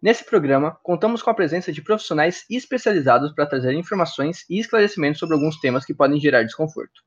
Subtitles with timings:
[0.00, 5.34] Nesse programa, contamos com a presença de profissionais especializados para trazer informações e esclarecimentos sobre
[5.34, 7.02] alguns temas que podem gerar desconforto.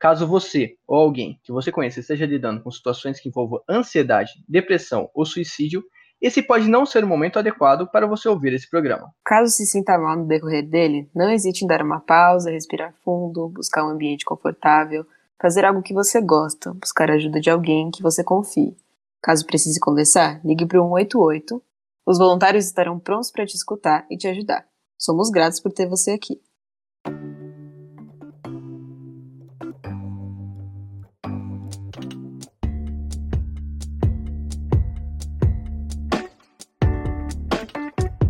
[0.00, 5.08] Caso você ou alguém que você conheça esteja lidando com situações que envolvam ansiedade, depressão
[5.14, 5.84] ou suicídio,
[6.20, 9.14] esse pode não ser o momento adequado para você ouvir esse programa.
[9.24, 13.48] Caso se sinta mal no decorrer dele, não hesite em dar uma pausa, respirar fundo,
[13.48, 15.06] buscar um ambiente confortável,
[15.40, 18.76] fazer algo que você gosta, buscar a ajuda de alguém que você confie.
[19.22, 21.62] Caso precise conversar, ligue para o 188
[22.06, 24.66] os voluntários estarão prontos para te escutar e te ajudar.
[24.98, 26.40] Somos gratos por ter você aqui.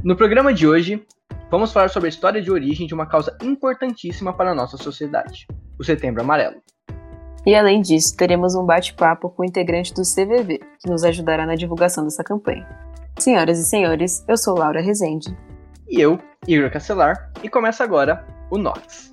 [0.05, 1.05] No programa de hoje,
[1.51, 5.47] vamos falar sobre a história de origem de uma causa importantíssima para a nossa sociedade,
[5.79, 6.63] o Setembro Amarelo.
[7.47, 11.55] E além disso, teremos um bate-papo com o integrante do CVV, que nos ajudará na
[11.55, 12.94] divulgação dessa campanha.
[13.19, 15.37] Senhoras e senhores, eu sou Laura Rezende.
[15.89, 16.19] E eu,
[16.49, 19.13] Igor Castelar, e começa agora o Nox.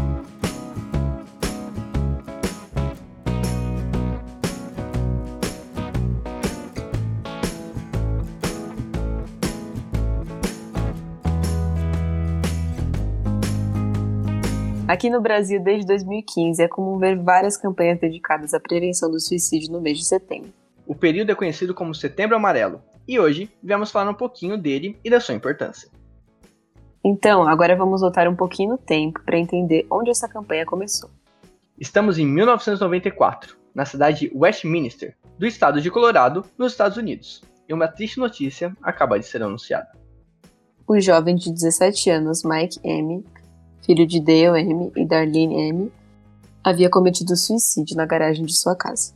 [15.01, 19.71] Aqui no Brasil, desde 2015, é comum ver várias campanhas dedicadas à prevenção do suicídio
[19.71, 20.53] no mês de setembro.
[20.85, 25.09] O período é conhecido como Setembro Amarelo, e hoje viemos falar um pouquinho dele e
[25.09, 25.89] da sua importância.
[27.03, 31.09] Então, agora vamos voltar um pouquinho no tempo para entender onde essa campanha começou.
[31.79, 37.73] Estamos em 1994, na cidade de Westminster, do estado de Colorado, nos Estados Unidos, e
[37.73, 39.89] uma triste notícia acaba de ser anunciada.
[40.87, 43.23] O jovem de 17 anos, Mike M.,
[43.85, 44.91] filho de Dale M.
[44.95, 45.91] e Darlene M.,
[46.63, 49.13] havia cometido suicídio na garagem de sua casa.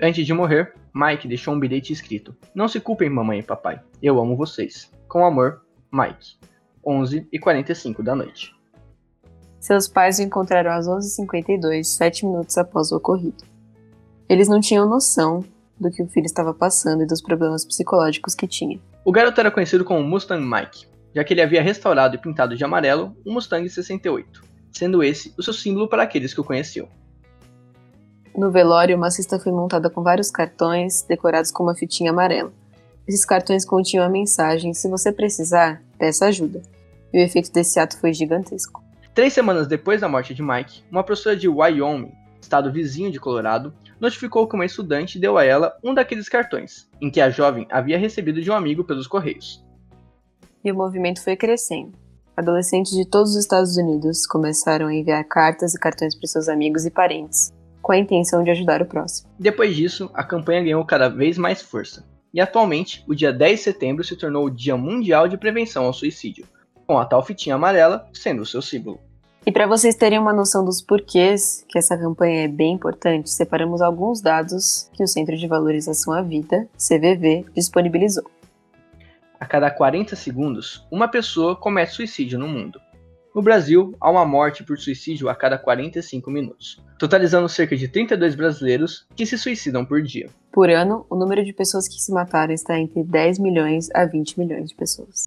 [0.00, 3.80] Antes de morrer, Mike deixou um bilhete escrito: Não se culpem, mamãe e papai.
[4.02, 4.90] Eu amo vocês.
[5.08, 6.38] Com amor, Mike.
[6.84, 8.54] 11 e 45 da noite.
[9.58, 13.44] Seus pais o encontraram às 11h52, sete minutos após o ocorrido.
[14.26, 15.44] Eles não tinham noção
[15.78, 18.80] do que o filho estava passando e dos problemas psicológicos que tinha.
[19.04, 22.64] O garoto era conhecido como Mustang Mike, já que ele havia restaurado e pintado de
[22.64, 26.88] amarelo um Mustang 68, sendo esse o seu símbolo para aqueles que o conheciam.
[28.36, 32.52] No velório, uma cesta foi montada com vários cartões decorados com uma fitinha amarela.
[33.06, 36.62] Esses cartões continham a mensagem: se você precisar, peça ajuda.
[37.12, 38.82] E o efeito desse ato foi gigantesco.
[39.12, 43.74] Três semanas depois da morte de Mike, uma professora de Wyoming, estado vizinho de Colorado,
[43.98, 47.98] notificou que uma estudante deu a ela um daqueles cartões, em que a jovem havia
[47.98, 49.60] recebido de um amigo pelos correios
[50.64, 51.92] e o movimento foi crescendo.
[52.36, 56.86] Adolescentes de todos os Estados Unidos começaram a enviar cartas e cartões para seus amigos
[56.86, 59.28] e parentes, com a intenção de ajudar o próximo.
[59.38, 63.64] Depois disso, a campanha ganhou cada vez mais força, e atualmente, o dia 10 de
[63.64, 66.46] setembro se tornou o Dia Mundial de Prevenção ao Suicídio,
[66.86, 68.98] com a tal fitinha amarela sendo o seu símbolo.
[69.44, 73.80] E para vocês terem uma noção dos porquês que essa campanha é bem importante, separamos
[73.80, 78.24] alguns dados que o Centro de Valorização à Vida, CVV, disponibilizou.
[79.40, 82.78] A cada 40 segundos, uma pessoa comete suicídio no mundo.
[83.34, 88.34] No Brasil, há uma morte por suicídio a cada 45 minutos, totalizando cerca de 32
[88.34, 90.28] brasileiros que se suicidam por dia.
[90.52, 94.38] Por ano, o número de pessoas que se mataram está entre 10 milhões a 20
[94.38, 95.26] milhões de pessoas.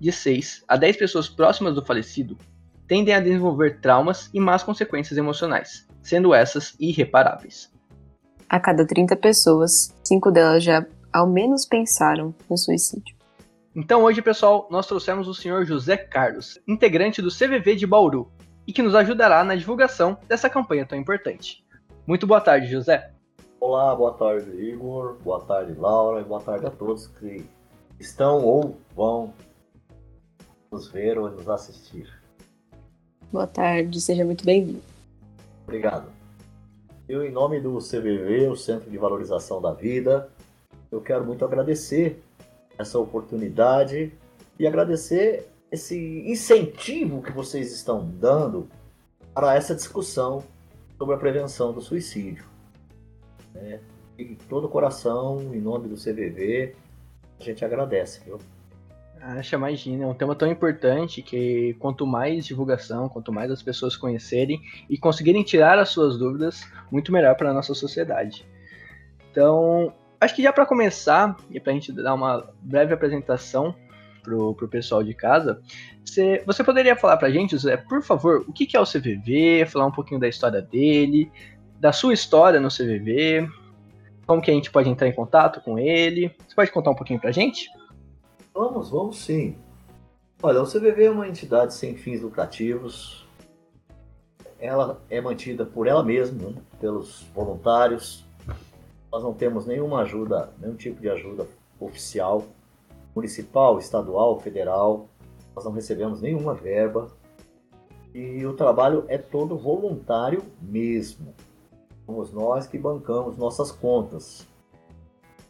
[0.00, 2.38] De 6 a 10 pessoas próximas do falecido
[2.88, 7.70] tendem a desenvolver traumas e más consequências emocionais, sendo essas irreparáveis.
[8.48, 13.21] A cada 30 pessoas, 5 delas já ao menos pensaram no suicídio.
[13.74, 18.30] Então hoje, pessoal, nós trouxemos o senhor José Carlos, integrante do CVV de Bauru,
[18.66, 21.64] e que nos ajudará na divulgação dessa campanha tão importante.
[22.06, 23.10] Muito boa tarde, José.
[23.58, 25.16] Olá, boa tarde, Igor.
[25.24, 26.20] Boa tarde, Laura.
[26.20, 27.46] E boa tarde a todos que
[27.98, 29.32] estão ou vão
[30.70, 32.12] nos ver ou nos assistir.
[33.32, 34.82] Boa tarde, seja muito bem-vindo.
[35.64, 36.12] Obrigado.
[37.08, 40.28] Eu, em nome do CVV, o Centro de Valorização da Vida,
[40.90, 42.22] eu quero muito agradecer
[42.78, 44.12] essa oportunidade
[44.58, 48.68] e agradecer esse incentivo que vocês estão dando
[49.34, 50.44] para essa discussão
[50.98, 52.44] sobre a prevenção do suicídio.
[53.54, 53.80] Né?
[54.18, 56.76] E todo o coração, em nome do CVV,
[57.40, 58.20] a gente agradece.
[58.24, 58.38] Viu?
[59.20, 63.96] Acha, imagina, é um tema tão importante que quanto mais divulgação, quanto mais as pessoas
[63.96, 64.60] conhecerem
[64.90, 68.44] e conseguirem tirar as suas dúvidas, muito melhor para a nossa sociedade.
[69.30, 73.74] Então, acho que já para começar, e para a gente dar uma breve apresentação
[74.22, 75.60] para o pessoal de casa,
[76.04, 78.86] você, você poderia falar para a gente, Zé, por favor, o que, que é o
[78.86, 81.30] CVV, falar um pouquinho da história dele,
[81.80, 83.48] da sua história no CVV,
[84.24, 86.32] como que a gente pode entrar em contato com ele.
[86.46, 87.68] Você pode contar um pouquinho para a gente?
[88.54, 89.56] Vamos, vamos sim.
[90.40, 93.26] Olha, o CVV é uma entidade sem fins lucrativos.
[94.60, 96.54] Ela é mantida por ela mesma, né?
[96.80, 98.24] pelos voluntários.
[99.12, 101.46] Nós não temos nenhuma ajuda, nenhum tipo de ajuda
[101.78, 102.44] oficial,
[103.14, 105.06] municipal, estadual, federal.
[105.54, 107.08] Nós não recebemos nenhuma verba.
[108.14, 111.34] E o trabalho é todo voluntário mesmo.
[112.06, 114.46] Somos nós que bancamos nossas contas.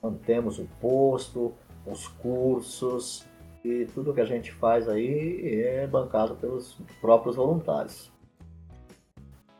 [0.02, 1.52] Mantemos o posto,
[1.86, 3.24] os cursos
[3.64, 8.10] e tudo que a gente faz aí é bancado pelos próprios voluntários.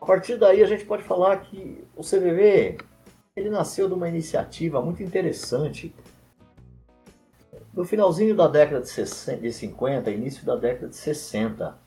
[0.00, 2.78] A partir daí a gente pode falar que o CVV
[3.34, 5.94] ele nasceu de uma iniciativa muito interessante
[7.72, 11.78] no finalzinho da década de, 60, de 50, início da década de 60.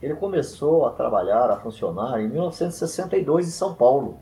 [0.00, 4.20] Ele começou a trabalhar, a funcionar em 1962 em São Paulo.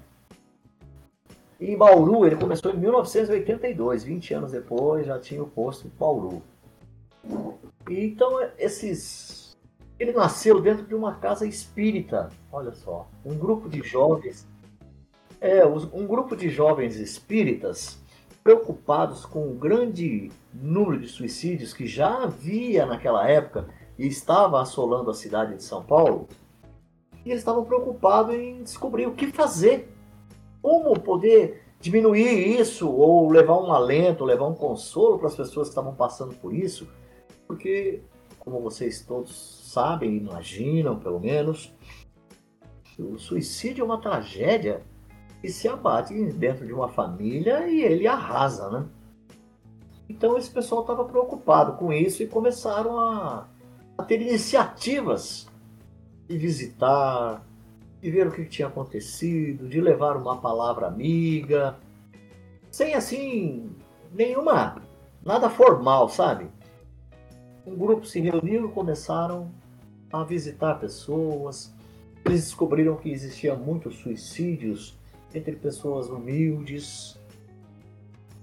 [1.61, 5.93] E em Bauru ele começou em 1982, 20 anos depois já tinha o posto em
[5.99, 6.43] Bauru.
[7.91, 9.55] E, então esses
[9.99, 14.47] ele nasceu dentro de uma casa espírita, olha só, um grupo de jovens,
[15.41, 17.99] é, um grupo de jovens espíritas
[18.43, 23.69] preocupados com o grande número de suicídios que já havia naquela época
[23.99, 26.29] e estava assolando a cidade de São Paulo.
[27.25, 29.89] E eles estavam preocupados em descobrir o que fazer
[30.63, 35.73] como poder diminuir isso ou levar um alento, levar um consolo para as pessoas que
[35.73, 36.89] estavam passando por isso,
[37.47, 38.01] porque,
[38.39, 41.75] como vocês todos sabem, imaginam pelo menos,
[42.99, 44.83] o suicídio é uma tragédia
[45.47, 48.85] que se abate dentro de uma família e ele arrasa, né?
[50.09, 53.47] Então esse pessoal estava preocupado com isso e começaram a,
[53.97, 55.47] a ter iniciativas
[56.29, 57.47] de visitar,
[58.03, 61.77] de ver o que tinha acontecido, de levar uma palavra amiga,
[62.69, 63.71] sem assim
[64.13, 64.83] nenhuma
[65.25, 66.49] nada formal, sabe?
[67.65, 69.53] Um grupo se reuniu e começaram
[70.13, 71.73] a visitar pessoas.
[72.25, 74.99] Eles descobriram que existiam muitos suicídios
[75.35, 77.19] entre pessoas humildes.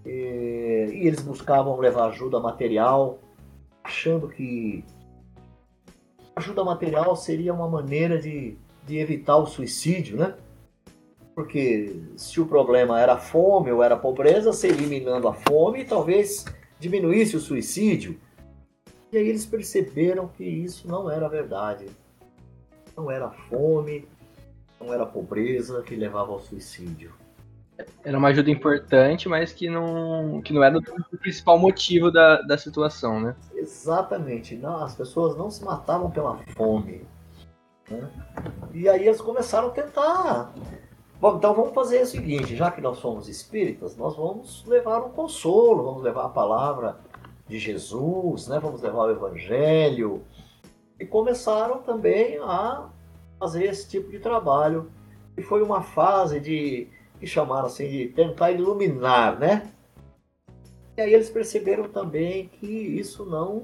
[0.05, 3.19] E, e eles buscavam levar ajuda material,
[3.83, 4.83] achando que
[6.35, 10.35] ajuda material seria uma maneira de de evitar o suicídio, né?
[11.35, 16.45] Porque se o problema era fome ou era pobreza, se eliminando a fome, talvez
[16.79, 18.19] diminuísse o suicídio.
[19.11, 21.87] E aí eles perceberam que isso não era verdade.
[22.95, 24.07] Não era fome,
[24.79, 27.13] não era pobreza que levava ao suicídio.
[28.03, 32.57] Era uma ajuda importante, mas que não, que não era o principal motivo da, da
[32.57, 33.35] situação, né?
[33.55, 34.55] Exatamente.
[34.55, 37.05] Não, as pessoas não se matavam pela fome.
[37.89, 38.09] Né?
[38.73, 40.53] E aí eles começaram a tentar.
[41.19, 45.09] Bom, então vamos fazer o seguinte: já que nós somos espíritas, nós vamos levar um
[45.09, 46.97] consolo, vamos levar a palavra
[47.47, 48.59] de Jesus, né?
[48.59, 50.23] vamos levar o Evangelho.
[50.99, 52.89] E começaram também a
[53.43, 54.89] fazer esse tipo de trabalho.
[55.37, 56.87] E foi uma fase de
[57.19, 59.71] que chamaram assim de tentar iluminar, né?
[60.95, 63.63] E aí eles perceberam também que isso não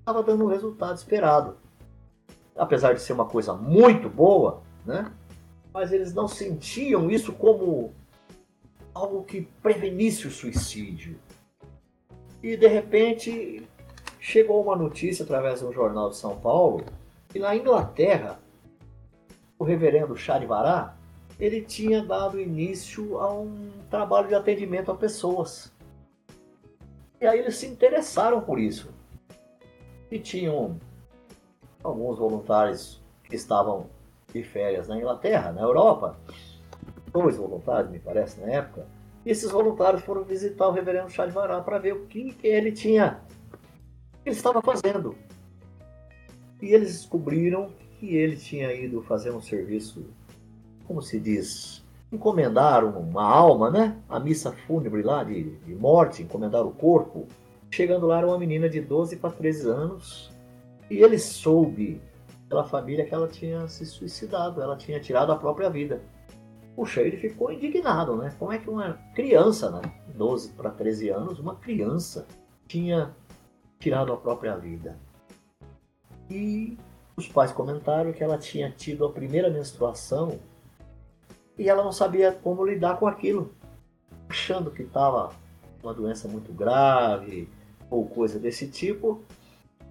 [0.00, 1.56] estava dando o resultado esperado
[2.58, 5.10] apesar de ser uma coisa muito boa, né?
[5.72, 7.92] Mas eles não sentiam isso como
[8.92, 11.18] algo que prevenisse o suicídio.
[12.42, 13.62] E de repente
[14.18, 16.84] chegou uma notícia através do jornal de São Paulo
[17.28, 18.40] que na Inglaterra
[19.58, 20.94] o reverendo Charivará
[21.38, 25.72] ele tinha dado início a um trabalho de atendimento a pessoas.
[27.20, 28.90] E aí eles se interessaram por isso.
[30.10, 30.78] E tinham
[31.82, 33.88] alguns voluntários que estavam
[34.32, 36.18] de férias na Inglaterra, na Europa,
[37.12, 38.86] dois voluntários, me parece, na época,
[39.24, 43.20] e esses voluntários foram visitar o reverendo Vará para ver o que, que ele tinha,
[44.22, 45.16] que ele estava fazendo.
[46.60, 50.06] E eles descobriram que ele tinha ido fazer um serviço,
[50.86, 53.96] como se diz, encomendar uma alma, né?
[54.08, 57.26] A missa fúnebre lá de, de morte, encomendar o corpo.
[57.70, 60.30] Chegando lá era uma menina de 12 para 13 anos,
[60.90, 62.00] e ele soube
[62.48, 66.00] pela família que ela tinha se suicidado, ela tinha tirado a própria vida.
[66.74, 68.34] Puxa, ele ficou indignado, né?
[68.38, 69.82] Como é que uma criança, né?
[70.14, 72.26] 12 para 13 anos, uma criança,
[72.66, 73.14] tinha
[73.78, 74.98] tirado a própria vida.
[76.30, 76.78] E
[77.18, 80.38] os pais comentaram que ela tinha tido a primeira menstruação
[81.58, 83.52] e ela não sabia como lidar com aquilo,
[84.28, 85.30] achando que estava
[85.82, 87.48] uma doença muito grave
[87.90, 89.20] ou coisa desse tipo,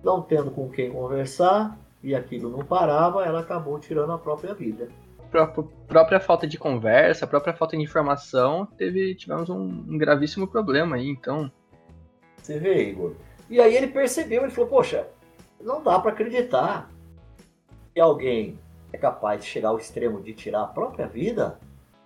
[0.02, 4.88] não tendo com quem conversar e aquilo não parava, ela acabou tirando a própria vida.
[5.30, 10.96] Própria, própria falta de conversa, própria falta de informação, teve, tivemos um, um gravíssimo problema
[10.96, 11.52] aí, então.
[12.38, 13.14] Você vê, Igor.
[13.50, 15.08] E aí ele percebeu, ele falou, poxa,
[15.60, 16.90] não dá para acreditar
[17.98, 18.60] que alguém
[18.94, 21.60] é capaz de chegar ao extremo de tirar a própria vida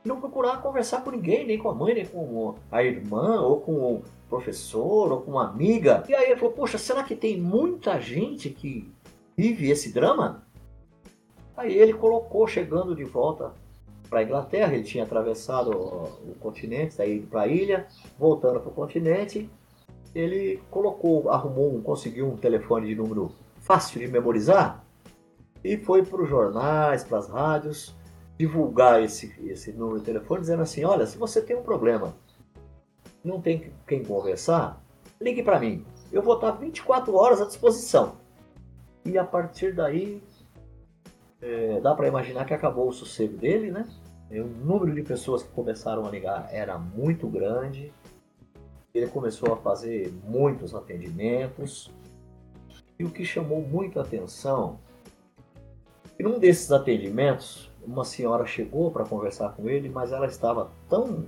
[0.05, 3.59] e não procurar conversar com ninguém, nem com a mãe, nem com a irmã, ou
[3.59, 6.05] com o professor, ou com uma amiga.
[6.07, 8.89] E aí ele falou, poxa, será que tem muita gente que
[9.35, 10.47] vive esse drama?
[11.57, 13.51] Aí ele colocou, chegando de volta
[14.09, 17.85] para a Inglaterra, ele tinha atravessado o continente, saído para a ilha,
[18.17, 19.49] voltando para o continente,
[20.15, 23.29] ele colocou, arrumou, conseguiu um telefone de número
[23.59, 24.80] fácil de memorizar
[25.63, 27.95] e foi para os jornais, para as rádios,
[28.37, 32.15] divulgar esse, esse número de telefone dizendo assim, olha, se você tem um problema,
[33.23, 34.81] não tem quem conversar,
[35.19, 35.85] ligue para mim.
[36.11, 38.17] Eu vou estar 24 horas à disposição.
[39.05, 40.21] E a partir daí,
[41.41, 43.87] é, dá para imaginar que acabou o sossego dele, né?
[44.29, 47.91] E o número de pessoas que começaram a ligar era muito grande.
[48.93, 51.91] Ele começou a fazer muitos atendimentos.
[52.97, 54.79] E o que chamou muito atenção,
[56.21, 61.25] em um desses atendimentos, uma senhora chegou para conversar com ele, mas ela estava tão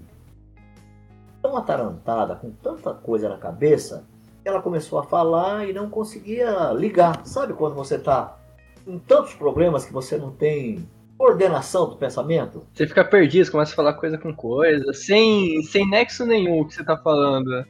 [1.42, 4.06] tão atarantada, com tanta coisa na cabeça,
[4.46, 7.26] ela começou a falar e não conseguia ligar.
[7.26, 8.38] Sabe quando você está
[8.86, 12.66] com tantos problemas que você não tem coordenação do pensamento?
[12.74, 16.76] Você fica perdido, começa a falar coisa com coisa, sem, sem nexo nenhum o que
[16.76, 17.66] você está falando.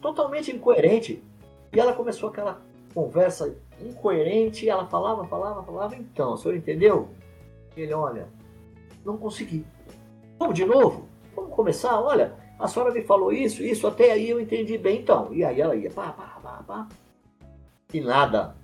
[0.00, 1.22] Totalmente incoerente.
[1.74, 2.62] E ela começou aquela
[2.96, 7.10] conversa incoerente, ela falava, falava, falava, então, o senhor entendeu?
[7.76, 8.26] Ele, olha,
[9.04, 9.66] não consegui.
[10.38, 11.06] Vamos de novo?
[11.34, 12.00] Vamos começar?
[12.00, 15.28] Olha, a senhora me falou isso, isso, até aí eu entendi bem então.
[15.34, 16.88] E aí ela ia, pá, pá, pá, pá.
[17.92, 18.56] E nada.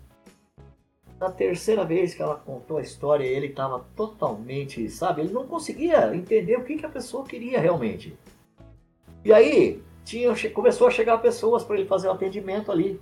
[1.21, 6.17] Na terceira vez que ela contou a história, ele estava totalmente, sabe, ele não conseguia
[6.17, 8.17] entender o que, que a pessoa queria realmente.
[9.23, 12.99] E aí, tinha, começou a chegar pessoas para ele fazer o atendimento ali.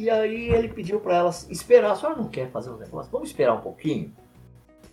[0.00, 1.90] E aí ele pediu para elas esperar.
[1.90, 3.12] A senhora não quer fazer um negócio?
[3.12, 4.10] Vamos esperar um pouquinho.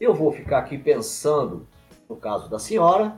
[0.01, 1.65] Eu vou ficar aqui pensando
[2.09, 3.17] no caso da senhora.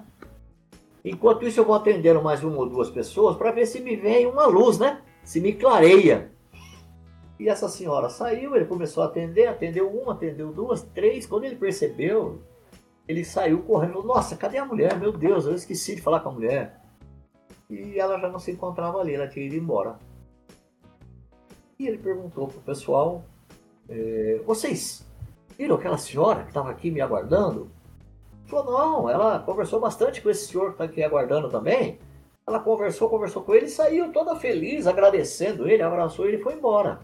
[1.03, 4.27] Enquanto isso, eu vou atendendo mais uma ou duas pessoas para ver se me vem
[4.27, 5.01] uma luz, né?
[5.23, 6.31] Se me clareia.
[7.39, 11.25] E essa senhora saiu, ele começou a atender, atendeu uma, atendeu duas, três.
[11.25, 12.39] Quando ele percebeu,
[13.07, 14.03] ele saiu correndo.
[14.03, 14.95] Nossa, cadê a mulher?
[14.99, 16.79] Meu Deus, eu esqueci de falar com a mulher.
[17.67, 19.97] E ela já não se encontrava ali, ela tinha ido embora.
[21.79, 23.23] E ele perguntou pro pessoal:
[23.87, 25.07] é, Vocês
[25.57, 27.71] viram aquela senhora que estava aqui me aguardando?
[28.45, 31.99] Falou, não, ela conversou bastante com esse senhor que está aqui aguardando também.
[32.45, 36.55] Ela conversou, conversou com ele e saiu toda feliz, agradecendo ele, abraçou ele e foi
[36.55, 36.99] embora.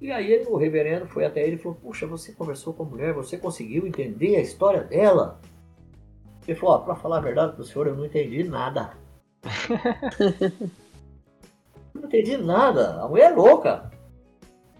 [0.00, 3.14] E aí o reverendo foi até ele e falou, puxa, você conversou com a mulher,
[3.14, 5.40] você conseguiu entender a história dela?
[6.46, 8.98] Ele falou, para falar a verdade o senhor, eu não entendi nada.
[12.02, 13.90] não entendi nada, a mulher é louca.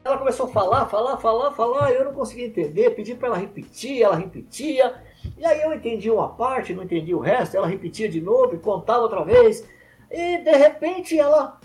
[0.04, 4.02] Ela começou a falar, falar, falar, falar, eu não conseguia entender, pedi para ela repetir,
[4.02, 5.00] ela repetia,
[5.38, 8.58] e aí eu entendi uma parte, não entendi o resto, ela repetia de novo e
[8.58, 9.64] contava outra vez,
[10.10, 11.60] e de repente ela,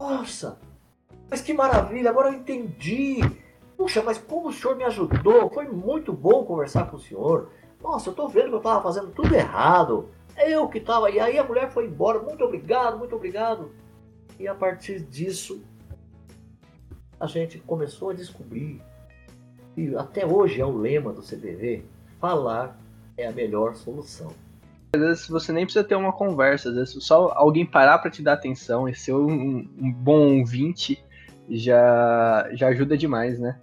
[0.00, 0.58] nossa,
[1.30, 3.20] mas que maravilha, agora eu entendi.
[3.76, 7.50] Puxa, mas como o senhor me ajudou, foi muito bom conversar com o senhor.
[7.82, 10.08] Nossa, eu tô vendo que eu tava fazendo tudo errado.
[10.36, 13.70] Eu que tava, e aí a mulher foi embora, muito obrigado, muito obrigado.
[14.38, 15.62] E a partir disso,
[17.18, 18.80] a gente começou a descobrir,
[19.76, 21.84] e até hoje é o lema do CPV,
[22.20, 22.78] falar
[23.16, 24.32] é a melhor solução.
[24.94, 28.22] Às vezes você nem precisa ter uma conversa, às vezes só alguém parar para te
[28.22, 31.04] dar atenção e ser um, um, bom ouvinte
[31.48, 33.58] já, já ajuda demais, né?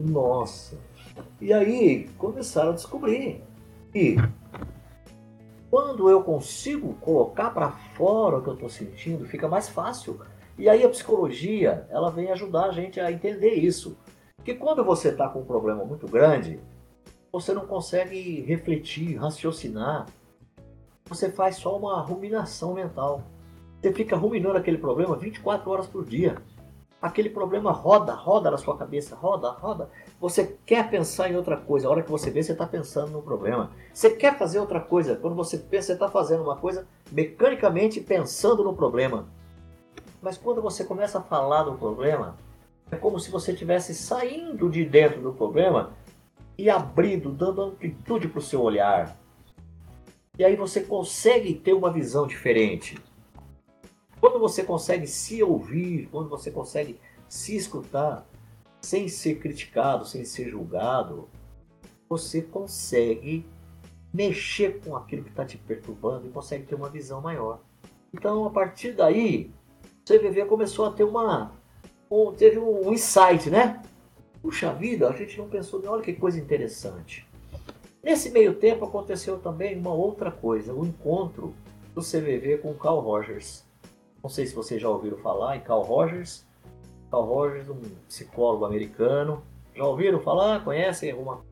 [0.00, 0.78] Nossa!
[1.40, 3.42] E aí começaram a descobrir
[3.92, 4.16] que
[5.70, 10.20] quando eu consigo colocar para fora o que eu estou sentindo, fica mais fácil.
[10.58, 13.98] E aí a psicologia, ela vem ajudar a gente a entender isso.
[14.44, 16.60] Que quando você está com um problema muito grande,
[17.32, 20.06] você não consegue refletir, raciocinar.
[21.08, 23.22] Você faz só uma ruminação mental.
[23.80, 26.36] Você fica ruminando aquele problema 24 horas por dia.
[27.02, 29.90] Aquele problema roda, roda na sua cabeça, roda, roda.
[30.18, 31.86] Você quer pensar em outra coisa.
[31.86, 33.70] A hora que você vê, você está pensando no problema.
[33.92, 35.16] Você quer fazer outra coisa.
[35.16, 39.28] Quando você pensa, você está fazendo uma coisa mecanicamente pensando no problema.
[40.22, 42.36] Mas quando você começa a falar do problema,
[42.90, 45.92] é como se você estivesse saindo de dentro do problema
[46.56, 49.16] e abrindo, dando amplitude para o seu olhar.
[50.38, 52.98] E aí você consegue ter uma visão diferente.
[54.20, 58.26] Quando você consegue se ouvir, quando você consegue se escutar,
[58.86, 61.28] sem ser criticado, sem ser julgado,
[62.08, 63.44] você consegue
[64.14, 67.60] mexer com aquilo que está te perturbando e consegue ter uma visão maior.
[68.14, 69.50] Então, a partir daí,
[69.82, 71.50] o CVV começou a ter uma.
[72.08, 73.82] Um, teve um insight, né?
[74.40, 77.26] Puxa vida, a gente não pensou, olha que coisa interessante.
[78.00, 81.52] Nesse meio tempo aconteceu também uma outra coisa, o encontro
[81.92, 83.64] do CVV com o Carl Rogers.
[84.22, 86.45] Não sei se vocês já ouviram falar em Carl Rogers.
[87.10, 89.42] Carl Rogers, um psicólogo americano.
[89.74, 90.64] Já ouviram falar?
[90.64, 91.44] Conhecem alguma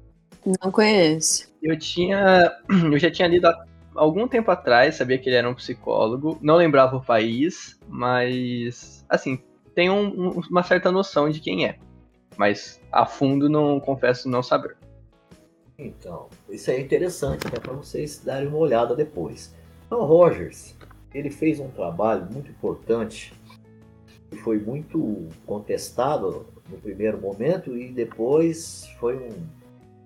[0.63, 1.51] não conheço.
[1.63, 2.53] Eu tinha.
[2.69, 6.39] Eu já tinha lido há algum tempo atrás, sabia que ele era um psicólogo.
[6.43, 9.05] Não lembrava o país, mas.
[9.09, 9.43] Assim,
[9.75, 11.79] tenho um, uma certa noção de quem é.
[12.37, 14.77] Mas a fundo não confesso não saber.
[15.79, 19.55] Então, isso é interessante, até para vocês darem uma olhada depois.
[19.87, 20.77] Então, Rogers,
[21.13, 23.33] ele fez um trabalho muito importante
[24.35, 29.65] foi muito contestado no primeiro momento e depois foi um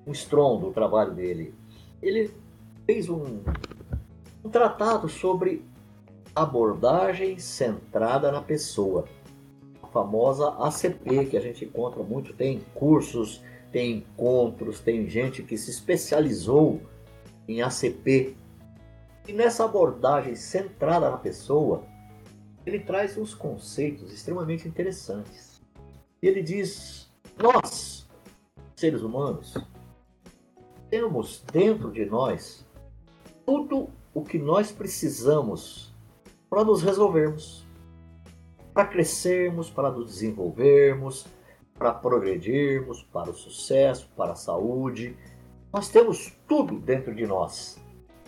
[0.08, 1.54] um estrondo o trabalho dele.
[2.02, 2.30] Ele
[2.86, 3.42] fez um,
[4.42, 5.62] um tratado sobre
[6.34, 9.04] abordagem centrada na pessoa,
[9.82, 15.58] a famosa ACP, que a gente encontra muito, tem cursos, tem encontros, tem gente que
[15.58, 16.80] se especializou
[17.46, 18.34] em ACP.
[19.26, 21.82] E nessa abordagem centrada na pessoa,
[22.68, 25.60] ele traz uns conceitos extremamente interessantes.
[26.22, 27.10] Ele diz:
[27.42, 28.06] nós,
[28.76, 29.54] seres humanos,
[30.90, 32.66] temos dentro de nós
[33.46, 35.94] tudo o que nós precisamos
[36.50, 37.66] para nos resolvermos,
[38.74, 41.26] para crescermos, para nos desenvolvermos,
[41.74, 45.16] para progredirmos, para o sucesso, para a saúde.
[45.72, 47.78] Nós temos tudo dentro de nós,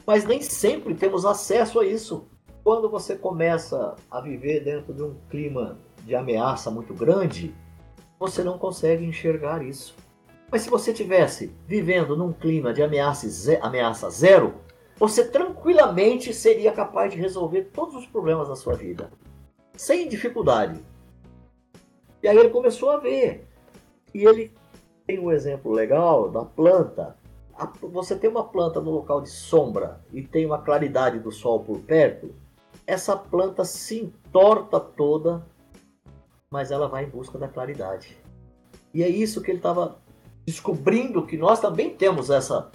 [0.07, 2.30] mas nem sempre temos acesso a isso.
[2.71, 7.53] Quando você começa a viver dentro de um clima de ameaça muito grande,
[8.17, 9.97] você não consegue enxergar isso.
[10.49, 13.27] Mas se você tivesse vivendo num clima de ameaça,
[13.61, 14.55] ameaça zero,
[14.97, 19.11] você tranquilamente seria capaz de resolver todos os problemas da sua vida,
[19.77, 20.81] sem dificuldade.
[22.23, 23.49] E aí ele começou a ver.
[24.15, 24.53] E ele
[25.09, 27.17] tem um exemplo legal da planta.
[27.83, 31.81] Você tem uma planta no local de sombra e tem uma claridade do sol por
[31.81, 32.33] perto,
[32.91, 35.47] essa planta se entorta toda,
[36.51, 38.19] mas ela vai em busca da claridade.
[38.93, 39.99] E é isso que ele estava
[40.45, 42.69] descobrindo que nós também temos essa,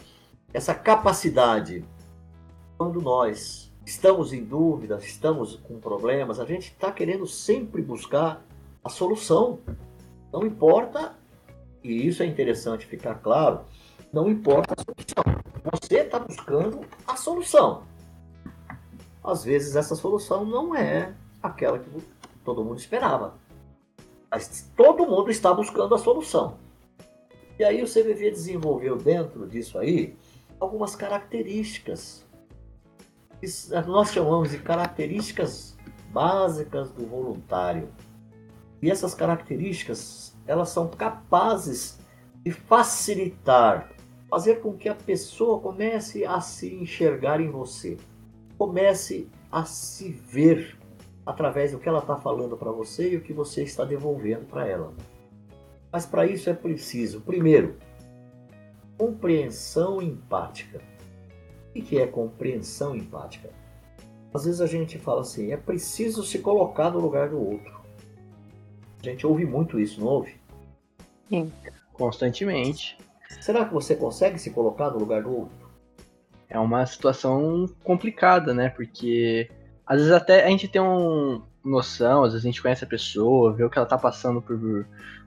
[0.53, 1.83] essa capacidade.
[2.77, 8.41] Quando nós estamos em dúvida, estamos com problemas, a gente está querendo sempre buscar
[8.81, 9.59] a solução.
[10.31, 11.13] Não importa,
[11.83, 13.65] e isso é interessante ficar claro,
[14.13, 15.43] não importa a solução.
[15.73, 17.83] Você está buscando a solução.
[19.25, 21.89] Às vezes essa solução não é aquela que
[22.43, 23.33] todo mundo esperava.
[24.29, 26.57] Mas todo mundo está buscando a solução.
[27.57, 30.15] E aí o CVV desenvolveu dentro disso aí
[30.59, 32.25] algumas características.
[33.39, 33.47] Que
[33.87, 35.75] nós chamamos de características
[36.11, 37.89] básicas do voluntário.
[38.81, 41.97] E essas características, elas são capazes
[42.43, 43.91] de facilitar,
[44.29, 47.97] fazer com que a pessoa comece a se enxergar em você,
[48.57, 50.77] comece a se ver
[51.25, 54.67] através do que ela está falando para você e o que você está devolvendo para
[54.67, 54.93] ela.
[55.91, 57.77] Mas para isso é preciso, primeiro,
[58.97, 60.81] compreensão empática.
[61.75, 63.49] O que é compreensão empática?
[64.33, 67.79] Às vezes a gente fala assim, é preciso se colocar no lugar do outro.
[69.01, 70.35] A gente ouve muito isso, não ouve?
[71.29, 71.51] Sim,
[71.93, 72.97] constantemente.
[73.41, 75.64] Será que você consegue se colocar no lugar do outro?
[76.49, 78.69] É uma situação complicada, né?
[78.69, 79.49] Porque
[79.85, 83.53] às vezes até a gente tem um noção, às vezes a gente conhece a pessoa,
[83.53, 84.85] vê o que ela tá passando por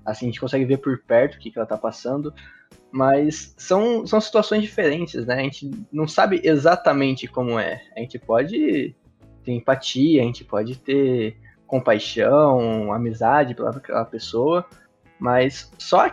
[0.08, 2.32] Assim, a gente consegue ver por perto o que, que ela tá passando,
[2.90, 5.34] mas são, são situações diferentes, né?
[5.34, 7.82] A gente não sabe exatamente como é.
[7.94, 8.96] A gente pode
[9.44, 14.64] ter empatia, a gente pode ter compaixão, amizade pela pessoa,
[15.18, 16.10] mas só,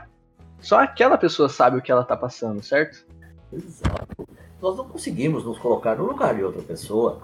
[0.60, 3.06] só aquela pessoa sabe o que ela tá passando, certo?
[3.54, 4.28] Exato.
[4.66, 7.22] Nós não conseguimos nos colocar no lugar de outra pessoa.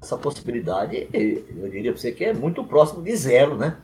[0.00, 3.76] Essa possibilidade, eu diria para você que é muito próximo de zero, né?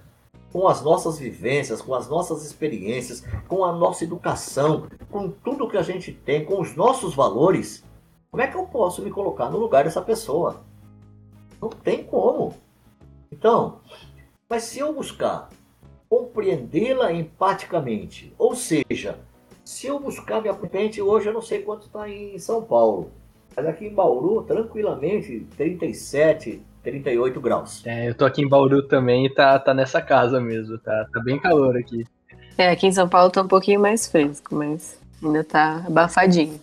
[0.50, 5.76] com as nossas vivências, com as nossas experiências, com a nossa educação, com tudo que
[5.76, 7.84] a gente tem, com os nossos valores,
[8.30, 10.62] como é que eu posso me colocar no lugar dessa pessoa?
[11.60, 12.54] Não tem como.
[13.30, 13.80] Então,
[14.48, 15.50] Mas se eu buscar
[16.08, 19.18] compreendê-la empaticamente, ou seja,
[19.70, 23.12] se eu buscar minha patente, hoje eu não sei quanto está em São Paulo,
[23.56, 27.86] mas aqui em Bauru, tranquilamente, 37, 38 graus.
[27.86, 31.20] É, eu tô aqui em Bauru também e tá, tá nessa casa mesmo, tá, tá
[31.20, 32.04] bem calor aqui.
[32.58, 36.60] É, aqui em São Paulo tá um pouquinho mais fresco, mas ainda tá abafadinho.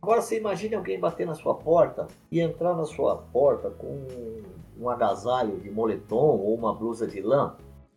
[0.00, 4.06] Agora você imagine alguém bater na sua porta e entrar na sua porta com
[4.78, 7.56] um agasalho de moletom ou uma blusa de lã.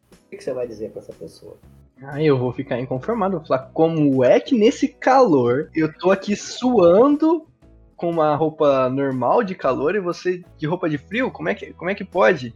[0.09, 1.57] O que você vai dizer para essa pessoa?
[2.03, 6.35] Aí eu vou ficar inconformado, vou falar como é que nesse calor eu tô aqui
[6.35, 7.47] suando
[7.95, 11.29] com uma roupa normal de calor e você de roupa de frio?
[11.29, 12.55] Como é que, como é que pode?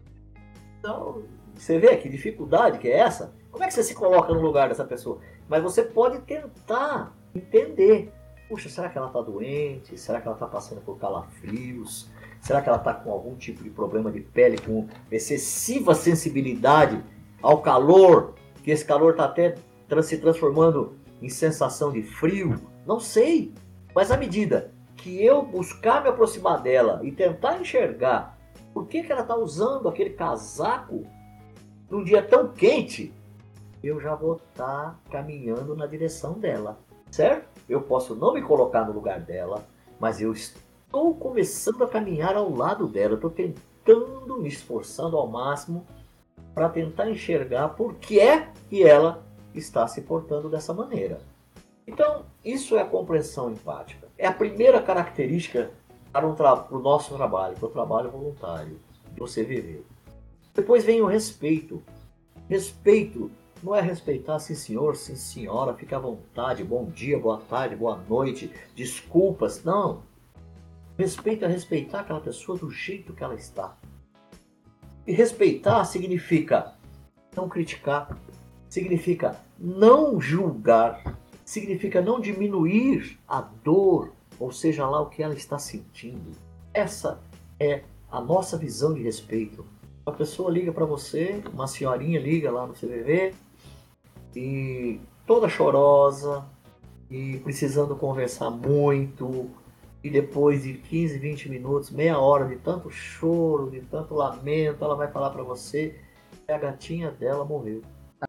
[0.80, 1.22] Então,
[1.54, 3.36] você vê que dificuldade que é essa?
[3.52, 5.20] Como é que você se coloca no lugar dessa pessoa?
[5.48, 8.12] Mas você pode tentar entender.
[8.50, 9.96] Puxa, será que ela está doente?
[9.98, 12.10] Será que ela está passando por calafrios?
[12.42, 17.00] Será que ela está com algum tipo de problema de pele, com excessiva sensibilidade
[17.42, 18.34] ao calor?
[18.66, 19.54] Que esse calor está até
[20.02, 22.60] se transformando em sensação de frio?
[22.84, 23.54] Não sei.
[23.94, 28.36] Mas à medida que eu buscar me aproximar dela e tentar enxergar
[28.74, 31.06] por que, que ela está usando aquele casaco
[31.92, 33.14] num dia tão quente,
[33.84, 36.80] eu já vou estar tá caminhando na direção dela,
[37.12, 37.48] certo?
[37.70, 39.64] Eu posso não me colocar no lugar dela,
[40.00, 43.14] mas eu estou começando a caminhar ao lado dela.
[43.14, 45.86] Estou tentando, me esforçando ao máximo
[46.56, 51.20] para tentar enxergar por que é que ela está se portando dessa maneira.
[51.86, 54.08] Então, isso é a compreensão empática.
[54.18, 55.72] É a primeira característica
[56.12, 58.80] para, um para o nosso trabalho, para o trabalho voluntário,
[59.14, 59.86] de você viver.
[60.54, 61.84] Depois vem o respeito.
[62.50, 63.30] Respeito
[63.62, 67.98] não é respeitar sim senhor, sim senhora, fica à vontade, bom dia, boa tarde, boa
[68.08, 69.64] noite, desculpas.
[69.64, 70.04] Não.
[70.98, 73.76] Respeito é respeitar aquela pessoa do jeito que ela está.
[75.14, 76.74] Respeitar significa
[77.36, 78.18] não criticar,
[78.68, 85.60] significa não julgar, significa não diminuir a dor, ou seja lá o que ela está
[85.60, 86.32] sentindo.
[86.74, 87.22] Essa
[87.60, 89.66] é a nossa visão de respeito.
[90.06, 93.34] Uma pessoa liga para você, uma senhorinha liga lá no CVV
[94.36, 96.46] e toda chorosa
[97.10, 99.50] e precisando conversar muito.
[100.06, 104.96] E depois de 15, 20 minutos, meia hora de tanto choro, de tanto lamento, ela
[104.96, 106.00] vai falar para você
[106.46, 107.82] que a gatinha dela morreu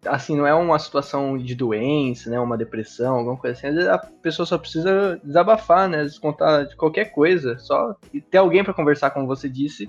[0.05, 3.69] assim, não é uma situação de doença, né, uma depressão, alguma coisa assim.
[3.69, 7.95] Às vezes a pessoa só precisa desabafar, né, descontar de qualquer coisa, só
[8.31, 9.89] ter alguém para conversar, como você disse,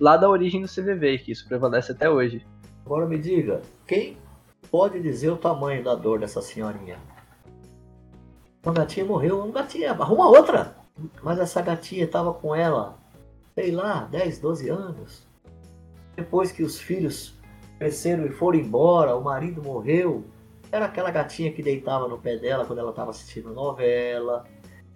[0.00, 2.46] lá da origem do CVV, que isso prevalece até hoje.
[2.84, 4.16] Agora me diga, quem
[4.70, 6.98] pode dizer o tamanho da dor dessa senhorinha?
[8.64, 10.75] Uma gatinha morreu, uma gatinha, arruma outra.
[11.22, 12.98] Mas essa gatinha estava com ela,
[13.54, 15.26] sei lá, 10, 12 anos.
[16.14, 17.36] Depois que os filhos
[17.78, 20.24] cresceram e foram embora, o marido morreu.
[20.72, 24.44] Era aquela gatinha que deitava no pé dela quando ela estava assistindo novela.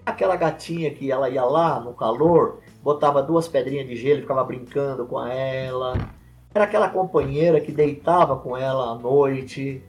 [0.05, 4.43] Aquela gatinha que ela ia lá no calor, botava duas pedrinhas de gelo e ficava
[4.43, 5.95] brincando com ela.
[6.55, 9.85] Era aquela companheira que deitava com ela à noite.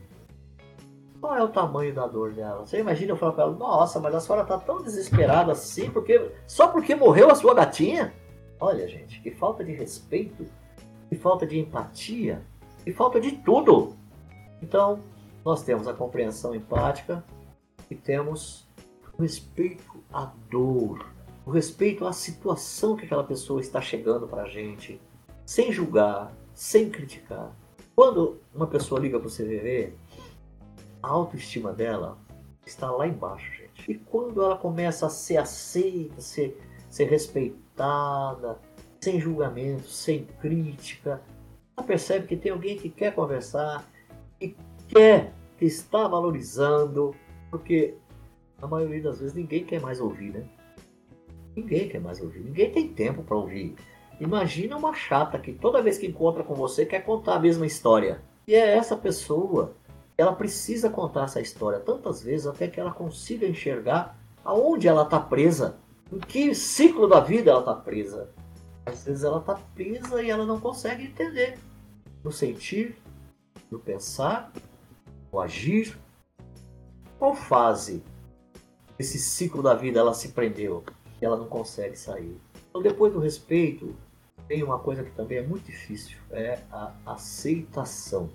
[1.21, 2.65] Qual é o tamanho da dor dela?
[2.65, 6.31] Você imagina eu falar para ela, nossa, mas a senhora tá tão desesperada assim, porque
[6.47, 8.11] só porque morreu a sua gatinha?
[8.59, 10.43] Olha, gente, que falta de respeito,
[11.09, 12.41] que falta de empatia
[12.87, 13.95] e falta de tudo.
[14.63, 14.99] Então,
[15.45, 17.23] nós temos a compreensão empática
[17.87, 18.67] e temos
[19.15, 21.05] o respeito à dor,
[21.45, 24.99] o respeito à situação que aquela pessoa está chegando para a gente,
[25.45, 27.55] sem julgar, sem criticar.
[27.95, 29.93] Quando uma pessoa liga para o CVV,
[31.01, 32.17] a autoestima dela
[32.65, 33.91] está lá embaixo, gente.
[33.91, 38.59] E quando ela começa a ser aceita, ser, ser respeitada,
[38.99, 41.21] sem julgamento, sem crítica,
[41.75, 43.83] ela percebe que tem alguém que quer conversar,
[44.39, 44.55] que
[44.87, 47.15] quer, que está valorizando,
[47.49, 47.95] porque
[48.61, 50.45] a maioria das vezes ninguém quer mais ouvir, né?
[51.55, 53.75] Ninguém quer mais ouvir, ninguém tem tempo para ouvir.
[54.19, 58.21] Imagina uma chata que toda vez que encontra com você quer contar a mesma história.
[58.47, 59.75] E é essa pessoa,
[60.17, 65.19] ela precisa contar essa história tantas vezes até que ela consiga enxergar aonde ela está
[65.19, 65.77] presa,
[66.11, 68.29] em que ciclo da vida ela está presa.
[68.85, 71.57] Às vezes ela está presa e ela não consegue entender.
[72.23, 72.95] No sentir,
[73.69, 74.51] no pensar,
[75.31, 75.97] no agir.
[77.17, 78.03] Qual fase
[78.97, 80.83] desse ciclo da vida ela se prendeu
[81.21, 82.35] e ela não consegue sair?
[82.69, 83.95] Então, depois do respeito,
[84.47, 88.29] tem uma coisa que também é muito difícil, é a aceitação.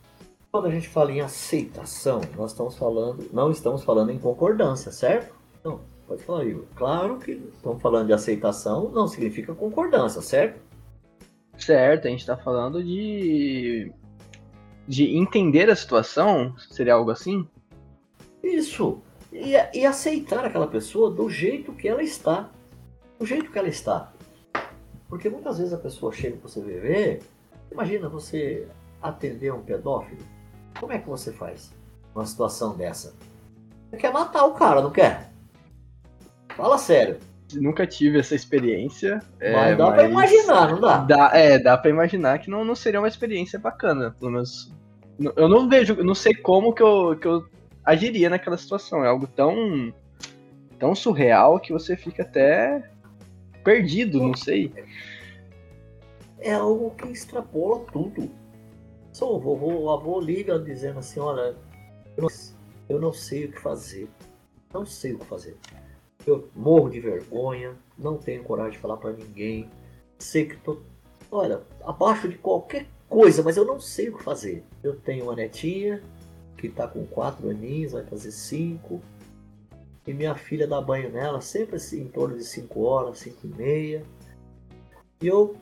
[0.50, 5.34] Quando a gente fala em aceitação, nós estamos falando, não estamos falando em concordância, certo?
[5.62, 6.64] Não, pode falar, Igor.
[6.74, 10.60] Claro que estamos falando de aceitação, não significa concordância, certo?
[11.58, 13.92] Certo, a gente está falando de
[14.86, 16.54] de entender a situação?
[16.70, 17.46] Seria algo assim?
[18.42, 19.02] Isso.
[19.32, 22.50] E, e aceitar aquela pessoa do jeito que ela está.
[23.18, 24.12] Do jeito que ela está.
[25.08, 27.22] Porque muitas vezes a pessoa chega para você viver.
[27.70, 28.68] Imagina você
[29.02, 30.22] atender um pedófilo.
[30.80, 31.72] Como é que você faz
[32.14, 33.14] numa situação dessa?
[33.90, 35.30] Você quer matar o cara, não quer?
[36.56, 37.18] Fala sério.
[37.54, 39.22] Nunca tive essa experiência.
[39.40, 40.96] Mas é, dá mas pra imaginar, não dá?
[40.98, 41.30] dá?
[41.32, 44.14] É, dá pra imaginar que não, não seria uma experiência bacana.
[44.18, 44.72] Pelo menos.
[45.36, 47.46] Eu não vejo, eu não sei como que eu, que eu
[47.84, 49.04] agiria naquela situação.
[49.04, 49.92] É algo tão.
[50.78, 52.90] tão surreal que você fica até
[53.62, 54.72] perdido, não sei.
[56.40, 58.30] É algo que extrapola tudo.
[59.16, 61.56] Só o vovô, o avô liga dizendo assim, olha,
[62.18, 62.28] eu não,
[62.86, 64.10] eu não sei o que fazer.
[64.70, 65.56] Não sei o que fazer.
[66.26, 69.70] Eu morro de vergonha, não tenho coragem de falar para ninguém.
[70.18, 70.82] Sei que tô,
[71.30, 74.62] olha, abaixo de qualquer coisa, mas eu não sei o que fazer.
[74.82, 76.02] Eu tenho uma netinha
[76.58, 79.00] que tá com quatro aninhos, vai fazer cinco.
[80.06, 83.48] E minha filha dá banho nela sempre assim, em torno de 5 horas, 5 e
[83.48, 84.02] meia.
[85.22, 85.56] E eu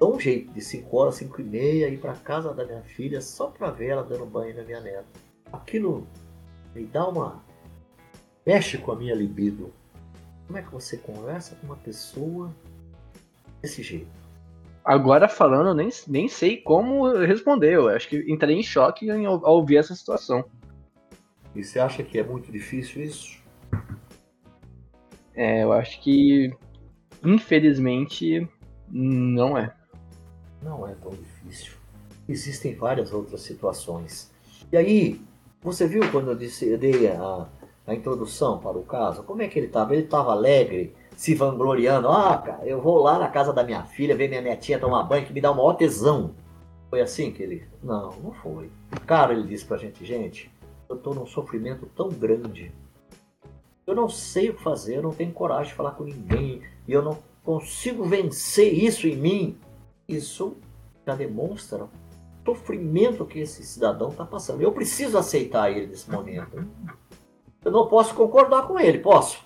[0.00, 3.20] dou um jeito de 5 horas, 5 e meia, ir para casa da minha filha
[3.20, 5.04] só para ver ela dando banho na minha neta.
[5.52, 6.06] Aquilo
[6.74, 7.44] me dá uma.
[8.46, 9.70] mexe com a minha libido.
[10.46, 12.50] Como é que você conversa com uma pessoa
[13.60, 14.08] desse jeito?
[14.82, 17.74] Agora falando, eu nem, nem sei como responder.
[17.74, 20.44] Eu acho que entrei em choque ao ouvir essa situação.
[21.54, 23.38] E você acha que é muito difícil isso?
[25.34, 26.50] É, eu acho que,
[27.22, 28.48] infelizmente,
[28.88, 29.74] não é.
[30.62, 31.72] Não é tão difícil.
[32.28, 34.30] Existem várias outras situações.
[34.70, 35.20] E aí,
[35.62, 37.46] você viu quando eu, disse, eu dei a,
[37.86, 39.22] a introdução para o caso?
[39.22, 39.94] Como é que ele estava?
[39.94, 42.08] Ele estava alegre, se vangloriando.
[42.08, 45.26] Ah, cara, eu vou lá na casa da minha filha ver minha netinha tomar banho,
[45.26, 46.34] que me dá o maior tesão.
[46.88, 47.64] Foi assim que ele.
[47.82, 48.70] Não, não foi.
[49.06, 50.50] Cara, ele disse pra gente: gente,
[50.88, 52.72] eu tô num sofrimento tão grande
[53.90, 56.92] eu não sei o que fazer, eu não tenho coragem de falar com ninguém, e
[56.92, 59.58] eu não consigo vencer isso em mim.
[60.10, 60.56] Isso
[61.06, 61.90] já demonstra o
[62.44, 64.60] sofrimento que esse cidadão está passando.
[64.60, 66.66] Eu preciso aceitar ele nesse momento.
[67.64, 69.44] Eu não posso concordar com ele, posso?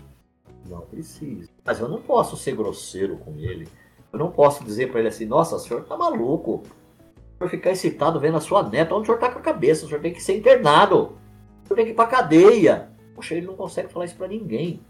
[0.68, 1.50] Não preciso.
[1.64, 3.68] Mas eu não posso ser grosseiro com ele.
[4.12, 6.62] Eu não posso dizer para ele assim: nossa, o senhor está maluco.
[7.36, 9.84] Senhor ficar excitado vendo a sua neta, onde o senhor está com a cabeça?
[9.84, 11.18] O senhor tem que ser internado.
[11.64, 12.90] O senhor tem que ir para cadeia.
[13.14, 14.80] Poxa, ele não consegue falar isso para ninguém.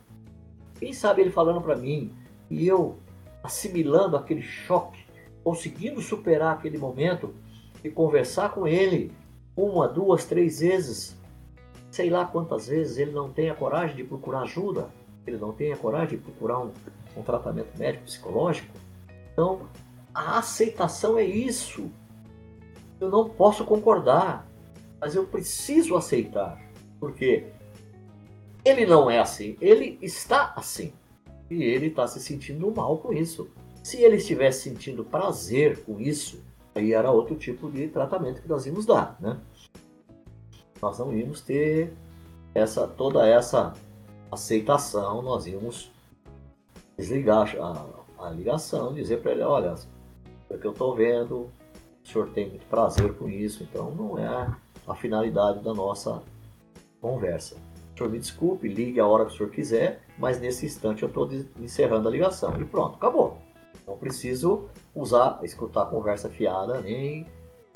[0.79, 2.13] Quem sabe ele falando para mim
[2.51, 2.99] e eu
[3.43, 5.04] assimilando aquele choque,
[5.45, 7.35] conseguindo superar aquele momento
[7.85, 9.13] e conversar com ele
[9.55, 11.15] uma, duas, três vezes,
[11.91, 14.89] sei lá quantas vezes ele não tem a coragem de procurar ajuda,
[15.27, 16.73] ele não tem a coragem de procurar um,
[17.15, 18.75] um tratamento médico psicológico.
[19.33, 19.69] Então,
[20.15, 21.91] a aceitação é isso.
[22.99, 24.49] Eu não posso concordar,
[25.01, 26.61] mas eu preciso aceitar.
[26.99, 27.47] Porque
[28.65, 30.93] ele não é assim, ele está assim.
[31.51, 33.51] E ele está se sentindo mal com isso.
[33.85, 36.43] Se ele estivesse sentindo prazer com isso,
[36.75, 39.39] aí era outro tipo de tratamento que nós íamos dar, né?
[40.81, 41.93] Nós não íamos ter
[42.55, 43.75] essa toda essa
[44.33, 45.93] aceitação, nós íamos
[46.97, 49.75] desligar a, a ligação, dizer para ele, olha,
[50.49, 51.51] é que eu estou vendo,
[52.03, 56.23] o senhor tem muito prazer com isso, então não é a finalidade da nossa
[57.03, 57.57] conversa.
[57.95, 61.09] O senhor me desculpe, ligue a hora que o senhor quiser, mas nesse instante eu
[61.09, 61.29] estou
[61.61, 62.59] encerrando a ligação.
[62.59, 63.44] E pronto, acabou.
[63.87, 67.27] Não preciso usar, escutar conversa fiada, nem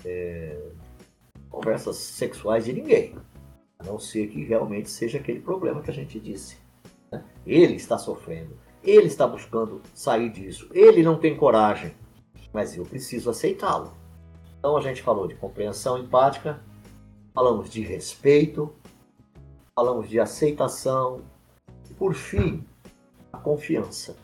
[0.05, 0.59] é,
[1.51, 3.15] conversas sexuais de ninguém.
[3.79, 6.57] A não ser que realmente seja aquele problema que a gente disse.
[7.13, 7.23] Né?
[7.47, 11.95] Ele está sofrendo, ele está buscando sair disso, ele não tem coragem,
[12.53, 13.93] mas eu preciso aceitá-lo.
[14.59, 16.61] Então a gente falou de compreensão empática,
[17.33, 18.75] falamos de respeito,
[19.75, 21.21] falamos de aceitação.
[21.89, 22.65] E por fim,
[23.33, 24.17] a confiança.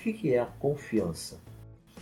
[0.00, 1.38] O que é a confiança?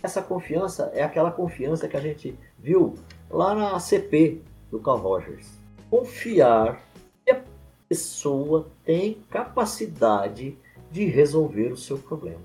[0.01, 2.95] Essa confiança é aquela confiança que a gente viu
[3.29, 5.51] lá na CP do Carl Rogers.
[5.89, 6.81] Confiar
[7.25, 7.43] que a
[7.89, 10.57] pessoa tem capacidade
[10.89, 12.39] de resolver o seu problema.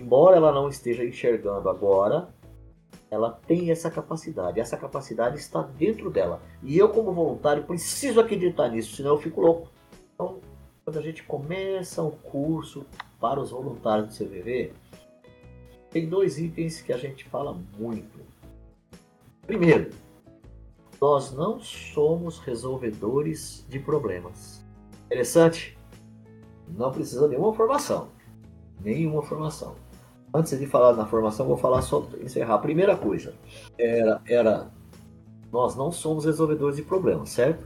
[0.00, 2.30] Embora ela não esteja enxergando agora,
[3.10, 4.60] ela tem essa capacidade.
[4.60, 6.40] Essa capacidade está dentro dela.
[6.62, 9.68] E eu, como voluntário, preciso acreditar nisso, senão eu fico louco.
[10.14, 10.38] Então,
[10.86, 12.86] quando a gente começa o curso
[13.20, 14.72] para os voluntários do CVV,
[15.96, 18.20] tem dois itens que a gente fala muito.
[19.46, 19.88] Primeiro,
[21.00, 24.62] nós não somos resolvedores de problemas.
[25.06, 25.78] Interessante?
[26.68, 28.08] Não precisa nenhuma formação.
[28.84, 29.74] Nenhuma formação.
[30.34, 32.56] Antes de falar na formação, vou falar só encerrar.
[32.56, 33.32] A primeira coisa
[33.78, 34.70] era, era
[35.50, 37.64] nós não somos resolvedores de problemas, certo?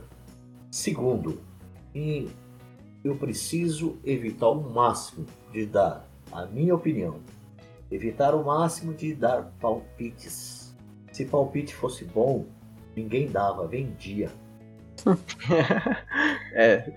[0.71, 1.37] Segundo,
[3.03, 7.19] eu preciso evitar o máximo de dar a minha opinião,
[7.91, 10.75] evitar o máximo de dar palpites.
[11.11, 12.45] Se palpite fosse bom,
[12.95, 14.31] ninguém dava, vendia.
[16.53, 16.91] é,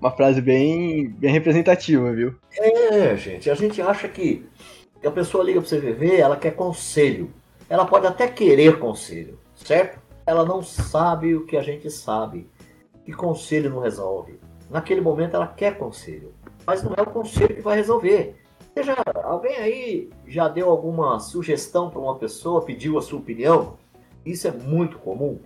[0.00, 2.34] uma frase bem, bem representativa, viu?
[2.58, 4.46] É, gente, a gente acha que
[5.04, 7.30] a pessoa liga para você viver, ela quer conselho.
[7.68, 10.00] Ela pode até querer conselho, certo?
[10.26, 12.48] Ela não sabe o que a gente sabe.
[13.06, 14.38] E conselho não resolve.
[14.70, 16.32] Naquele momento ela quer conselho,
[16.66, 18.36] mas não é o conselho que vai resolver.
[18.74, 23.78] Seja, alguém aí já deu alguma sugestão para uma pessoa, pediu a sua opinião?
[24.26, 25.38] Isso é muito comum.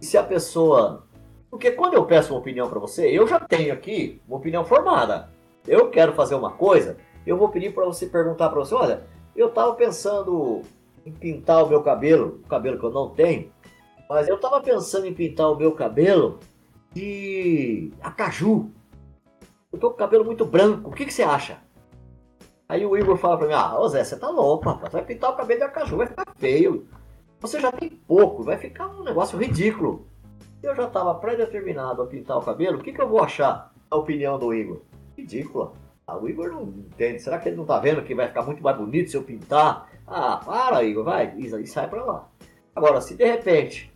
[0.00, 1.04] E se a pessoa.
[1.50, 5.28] Porque quando eu peço uma opinião para você, eu já tenho aqui uma opinião formada.
[5.66, 9.02] Eu quero fazer uma coisa, eu vou pedir para você perguntar para você: olha,
[9.34, 10.62] eu estava pensando
[11.04, 13.50] em pintar o meu cabelo, o cabelo que eu não tenho,
[14.08, 16.38] mas eu estava pensando em pintar o meu cabelo
[16.92, 18.70] de acaju.
[19.72, 21.58] Eu tô com o cabelo muito branco, o que, que você acha?
[22.68, 25.30] Aí o Igor fala pra mim, ah, ô Zé, você tá louco, rapaz, vai pintar
[25.30, 26.86] o cabelo de acaju, vai ficar feio.
[27.40, 30.06] Você já tem pouco, vai ficar um negócio ridículo.
[30.62, 33.96] Eu já estava pré-determinado a pintar o cabelo, o que, que eu vou achar a
[33.96, 34.82] opinião do Igor?
[35.16, 35.72] Ridícula.
[36.06, 37.20] Ah, o Igor não entende.
[37.20, 39.88] Será que ele não tá vendo que vai ficar muito mais bonito se eu pintar?
[40.06, 42.28] Ah, para, Igor, vai, e sai pra lá.
[42.76, 43.90] Agora, se de repente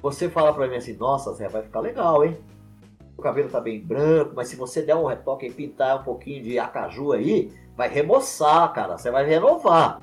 [0.00, 2.38] você fala pra mim assim, nossa, Zé, vai ficar legal, hein?
[3.18, 6.42] O cabelo tá bem branco, mas se você der um retoque e pintar um pouquinho
[6.42, 8.96] de acaju aí, vai remoçar, cara.
[8.96, 10.00] Você vai renovar.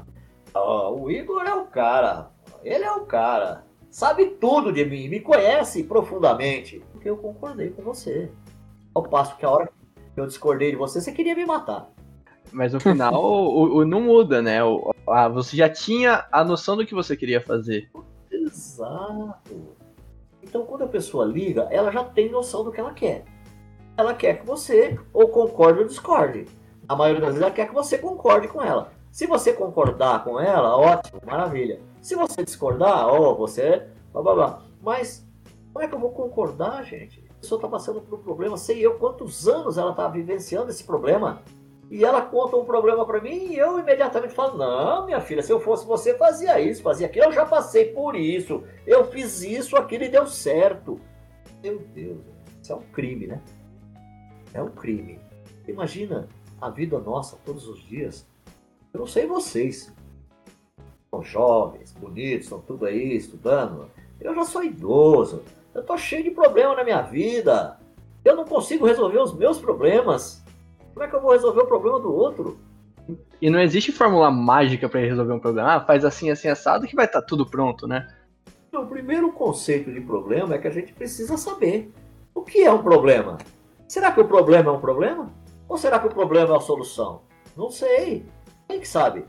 [0.53, 2.29] Oh, o Igor é o cara.
[2.63, 3.65] Ele é o cara.
[3.89, 6.83] Sabe tudo de mim, me conhece profundamente.
[6.91, 8.31] Porque eu concordei com você.
[8.93, 9.69] Ao passo que a hora
[10.13, 11.89] que eu discordei de você, você queria me matar.
[12.51, 14.63] Mas no final o, o, não muda, né?
[14.63, 17.89] O, a, você já tinha a noção do que você queria fazer.
[18.31, 19.75] Exato.
[20.41, 23.25] Então, quando a pessoa liga, ela já tem noção do que ela quer.
[23.97, 26.45] Ela quer que você ou concorde ou discorde.
[26.87, 28.91] A maioria das vezes ela quer que você concorde com ela.
[29.11, 31.79] Se você concordar com ela, ótimo, maravilha.
[32.01, 33.87] Se você discordar, ó, oh, você.
[34.11, 34.61] Blá, blá, blá.
[34.81, 35.25] Mas
[35.71, 37.23] como é que eu vou concordar, gente?
[37.31, 40.83] A pessoa está passando por um problema, sei eu quantos anos ela está vivenciando esse
[40.83, 41.41] problema
[41.89, 45.51] e ela conta um problema para mim e eu imediatamente falo: Não, minha filha, se
[45.51, 47.25] eu fosse você, fazia isso, fazia aquilo.
[47.25, 50.99] Eu já passei por isso, eu fiz isso, aquilo e deu certo.
[51.61, 52.19] Meu Deus,
[52.61, 53.41] isso é um crime, né?
[54.53, 55.19] É um crime.
[55.67, 56.27] Imagina
[56.63, 58.25] a vida nossa todos os dias.
[58.93, 59.93] Eu não sei vocês.
[61.09, 63.89] São jovens, bonitos, estão tudo aí estudando.
[64.19, 65.43] Eu já sou idoso.
[65.73, 67.77] Eu tô cheio de problema na minha vida.
[68.23, 70.43] Eu não consigo resolver os meus problemas.
[70.93, 72.57] Como é que eu vou resolver o problema do outro?
[73.41, 75.73] E não existe fórmula mágica para resolver um problema.
[75.73, 78.07] Ah, faz assim, assim, assado que vai estar tá tudo pronto, né?
[78.71, 81.91] O primeiro conceito de problema é que a gente precisa saber
[82.33, 83.37] o que é um problema.
[83.87, 85.31] Será que o problema é um problema?
[85.73, 87.21] Ou será que o problema é a solução?
[87.57, 88.27] Não sei.
[88.67, 89.25] Quem que sabe?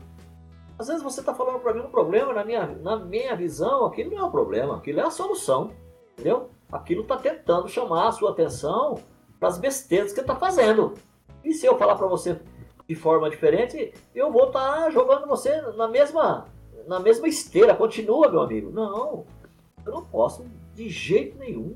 [0.77, 4.11] Às vezes você está falando para mim um problema, na minha, na minha visão, aquilo
[4.11, 5.71] não é um problema, aquilo é a solução.
[6.11, 6.51] Entendeu?
[6.71, 8.99] Aquilo está tentando chamar a sua atenção
[9.39, 10.93] para as besteiras que está fazendo.
[11.43, 12.39] E se eu falar para você
[12.87, 16.45] de forma diferente, eu vou estar tá jogando você na mesma,
[16.85, 17.73] na mesma esteira.
[17.73, 18.69] Continua, meu amigo.
[18.69, 19.25] Não,
[19.83, 21.75] eu não posso de jeito nenhum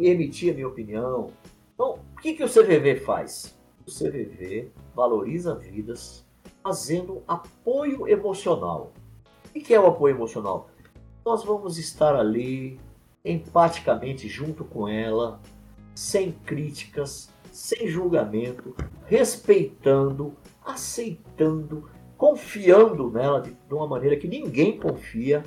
[0.00, 1.30] emitir a minha opinião.
[1.72, 3.54] Então, o que, que o CVV faz?
[3.86, 6.24] O CVV valoriza vidas
[6.62, 8.92] fazendo apoio emocional.
[9.54, 10.70] O que é o apoio emocional?
[11.24, 12.80] Nós vamos estar ali
[13.24, 15.40] empaticamente junto com ela,
[15.94, 18.74] sem críticas, sem julgamento,
[19.06, 25.44] respeitando, aceitando, confiando nela de, uma maneira que ninguém confia.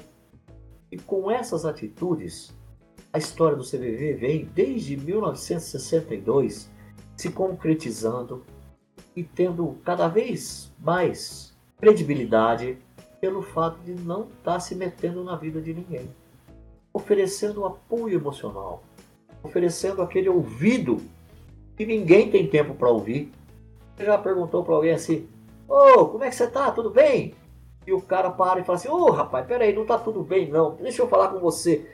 [0.91, 2.55] E com essas atitudes,
[3.11, 6.71] a história do CVV vem desde 1962
[7.17, 8.45] se concretizando
[9.15, 12.77] e tendo cada vez mais credibilidade
[13.19, 16.07] pelo fato de não estar tá se metendo na vida de ninguém,
[16.93, 18.83] oferecendo apoio emocional,
[19.43, 21.01] oferecendo aquele ouvido
[21.75, 23.31] que ninguém tem tempo para ouvir.
[23.95, 25.27] Você já perguntou para alguém assim:
[25.67, 26.71] Ô, oh, como é que você tá?
[26.71, 27.33] Tudo bem?
[27.85, 30.49] E o cara para e fala assim: Ô, oh, rapaz, peraí, não tá tudo bem
[30.49, 30.75] não.
[30.75, 31.89] Deixa eu falar com você.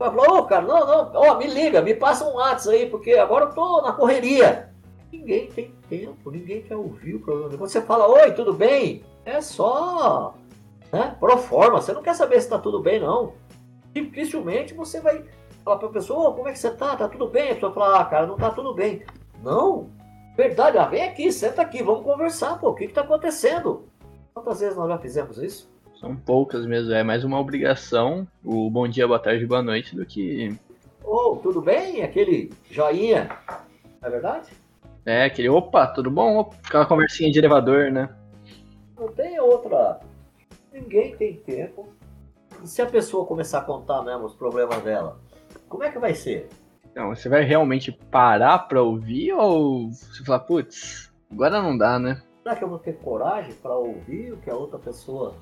[0.00, 2.74] Vai falar: Ô, oh, cara, não, não, ó, oh, me liga, me passa um WhatsApp
[2.74, 4.70] aí, porque agora eu tô na correria.
[5.12, 7.50] Ninguém tem tempo, ninguém quer ouvir o problema.
[7.50, 9.04] Quando você fala: Oi, tudo bem?
[9.26, 10.34] É só,
[10.90, 11.82] né, pro forma.
[11.82, 13.34] Você não quer saber se tá tudo bem, não.
[13.92, 15.22] Dificilmente você vai
[15.62, 16.96] falar para a pessoa: oh, como é que você tá?
[16.96, 17.50] Tá tudo bem?
[17.50, 19.02] A pessoa fala: Ah, cara, não tá tudo bem.
[19.42, 19.90] Não,
[20.34, 23.84] verdade, ah, vem aqui, senta aqui, vamos conversar, pô, o que está acontecendo?
[24.32, 25.70] Quantas vezes nós já fizemos isso?
[26.00, 30.06] São poucas mesmo, é mais uma obrigação, o bom dia, boa tarde, boa noite, do
[30.06, 30.58] que.
[31.04, 32.02] Ô, oh, tudo bem?
[32.02, 33.28] Aquele joinha.
[34.00, 34.48] Não é verdade?
[35.04, 36.54] É, aquele opa, tudo bom?
[36.64, 38.08] Aquela conversinha de elevador, né?
[38.98, 40.00] Não tem outra.
[40.72, 41.90] Ninguém tem tempo.
[42.64, 45.20] E se a pessoa começar a contar mesmo os problemas dela,
[45.68, 46.48] como é que vai ser?
[46.90, 52.22] Então, você vai realmente parar pra ouvir ou você falar, putz, agora não dá, né?
[52.42, 55.34] Será que eu vou ter coragem para ouvir o que a outra pessoa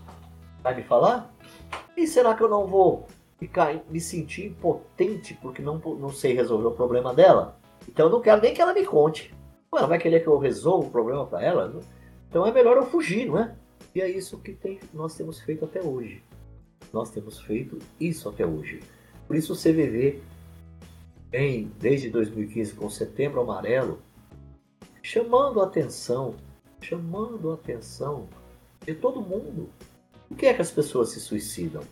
[0.63, 1.33] vai me falar?
[1.97, 3.07] E será que eu não vou
[3.39, 7.59] ficar me sentir impotente porque não, não sei resolver o problema dela?
[7.89, 9.35] Então eu não quero nem que ela me conte.
[9.73, 11.81] Ela vai querer que eu resolva o problema para ela?
[12.29, 13.55] Então é melhor eu fugir, não é?
[13.95, 16.23] E é isso que tem, nós temos feito até hoje.
[16.93, 18.81] Nós temos feito isso até hoje.
[19.27, 20.23] Por isso o CVV
[21.31, 24.01] vem desde 2015 com Setembro Amarelo
[25.03, 26.35] chamando a atenção,
[26.81, 28.29] chamando a atenção
[28.85, 29.71] de todo mundo.
[30.29, 31.83] Por que é que as pessoas se suicidam?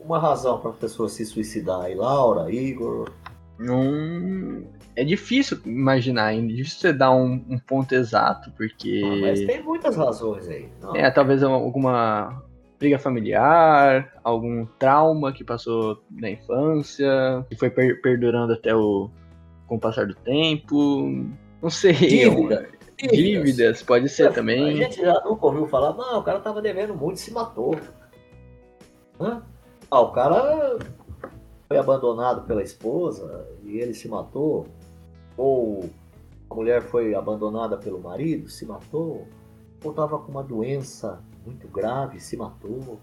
[0.00, 3.10] Uma razão para as pessoas se suicidar aí, Laura, Igor?
[3.58, 4.64] Não.
[4.96, 9.02] É difícil imaginar ainda, é difícil você dar um, um ponto exato, porque.
[9.04, 10.68] Ah, mas tem muitas razões aí.
[10.80, 10.96] Não.
[10.96, 12.42] É, talvez alguma
[12.78, 19.10] briga familiar, algum trauma que passou na infância, que foi per perdurando até o
[19.66, 21.26] com o passar do tempo.
[21.60, 21.92] Não sei.
[21.92, 22.68] Dívida.
[23.06, 24.70] Dívidas, pode ser também.
[24.70, 27.78] A gente já nunca ouviu falar, não, o cara tava devendo muito e se matou.
[29.20, 29.42] Hã?
[29.90, 30.78] Ah, o cara
[31.68, 34.66] foi abandonado pela esposa e ele se matou.
[35.36, 35.88] Ou
[36.50, 39.26] a mulher foi abandonada pelo marido, se matou.
[39.84, 42.98] Ou tava com uma doença muito grave, se matou.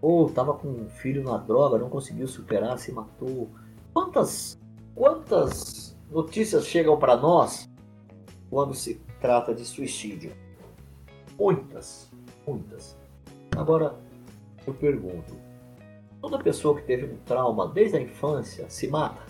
[0.00, 3.50] Ou estava com um filho na droga, não conseguiu superar, se matou.
[3.92, 4.58] Quantas,
[4.94, 7.68] quantas notícias chegam para nós
[8.50, 10.32] quando se trata de suicídio?
[11.38, 12.10] Muitas,
[12.46, 12.94] muitas.
[13.56, 13.98] Agora,
[14.66, 15.34] eu pergunto:
[16.20, 19.22] toda pessoa que teve um trauma desde a infância se mata?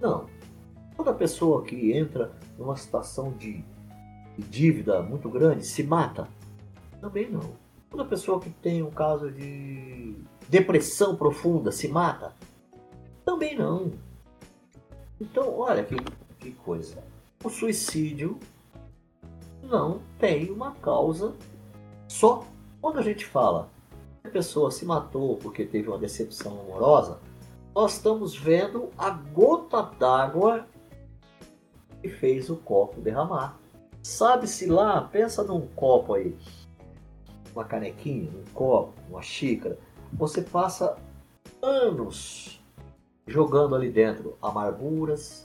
[0.00, 0.26] Não.
[0.96, 3.64] Toda pessoa que entra numa situação de
[4.36, 6.26] dívida muito grande se mata?
[7.00, 7.52] Também não.
[7.88, 10.16] Toda pessoa que tem um caso de
[10.48, 12.34] depressão profunda se mata?
[13.24, 13.92] Também não.
[15.20, 15.94] Então, olha que,
[16.40, 17.04] que coisa.
[17.44, 18.36] O suicídio
[19.68, 21.34] não tem uma causa
[22.08, 22.44] só.
[22.80, 23.68] Quando a gente fala
[24.22, 27.18] que a pessoa se matou porque teve uma decepção amorosa,
[27.74, 30.66] nós estamos vendo a gota d'água
[32.00, 33.58] que fez o copo derramar.
[34.02, 36.34] Sabe-se lá, pensa num copo aí
[37.54, 39.78] uma canequinha, um copo, uma xícara,
[40.12, 40.96] você passa
[41.60, 42.62] anos
[43.26, 45.44] jogando ali dentro amarguras,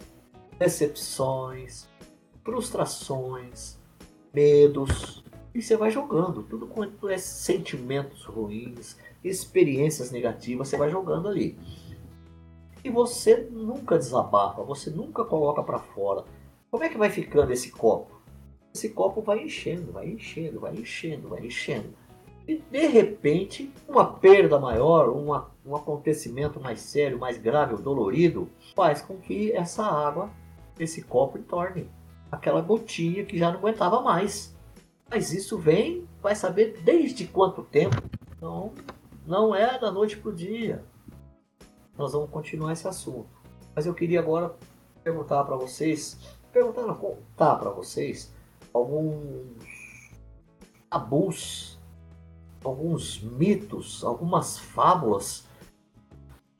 [0.58, 1.88] decepções,
[2.44, 3.78] frustrações,
[4.34, 5.24] medos,
[5.54, 11.58] e você vai jogando tudo quanto é sentimentos ruins, experiências negativas, você vai jogando ali.
[12.84, 16.26] E você nunca desabafa, você nunca coloca para fora.
[16.72, 18.20] Como é que vai ficando esse copo?
[18.74, 21.94] Esse copo vai enchendo, vai enchendo, vai enchendo, vai enchendo.
[22.48, 29.02] E de repente, uma perda maior, uma, um acontecimento mais sério, mais grave dolorido, faz
[29.02, 30.30] com que essa água,
[30.80, 31.88] esse copo, torne
[32.34, 34.56] aquela gotinha que já não aguentava mais.
[35.10, 38.02] Mas isso vem, vai saber desde quanto tempo.
[38.36, 38.74] Então,
[39.26, 40.84] não é da noite para o dia.
[41.98, 43.30] Nós vamos continuar esse assunto.
[43.76, 44.56] Mas eu queria agora
[45.04, 46.18] perguntar para vocês,
[46.52, 48.34] perguntar, contar para vocês
[48.74, 50.12] alguns
[50.90, 51.80] tabus
[52.64, 55.46] alguns mitos, algumas fábulas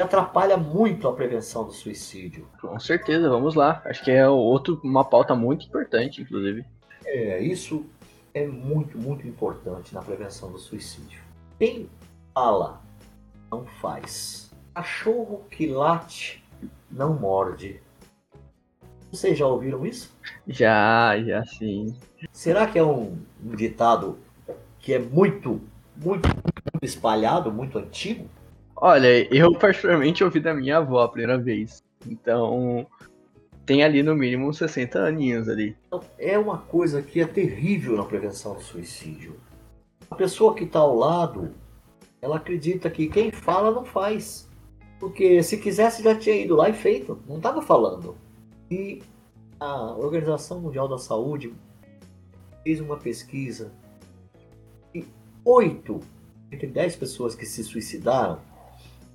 [0.04, 2.48] atrapalha muito a prevenção do suicídio.
[2.60, 3.82] Com certeza, vamos lá.
[3.86, 6.66] Acho que é outro, uma pauta muito importante, inclusive.
[7.06, 7.86] É, isso
[8.34, 11.22] é muito, muito importante na prevenção do suicídio.
[11.60, 11.90] Quem
[12.34, 12.82] fala
[13.52, 14.52] não faz.
[14.74, 16.44] Cachorro que late
[16.90, 17.82] não morde.
[19.12, 20.12] Vocês já ouviram isso?
[20.48, 21.96] Já, já sim.
[22.32, 24.18] Será que é um, um ditado
[24.80, 25.62] que é muito
[25.96, 28.28] muito, muito espalhado, muito antigo?
[28.86, 31.82] Olha, eu particularmente ouvi da minha avó a primeira vez.
[32.06, 32.86] Então,
[33.66, 35.78] tem ali no mínimo uns 60 aninhos ali.
[35.88, 39.40] Então, é uma coisa que é terrível na prevenção do suicídio.
[40.12, 41.54] A pessoa que está ao lado,
[42.22, 44.50] ela acredita que quem fala não faz.
[45.00, 48.18] Porque se quisesse já tinha ido lá e feito, não estava falando.
[48.70, 49.02] E
[49.62, 51.54] a Organização Mundial da Saúde
[52.66, 53.72] fez uma pesquisa
[55.46, 56.02] oito
[56.52, 58.40] entre dez pessoas que se suicidaram,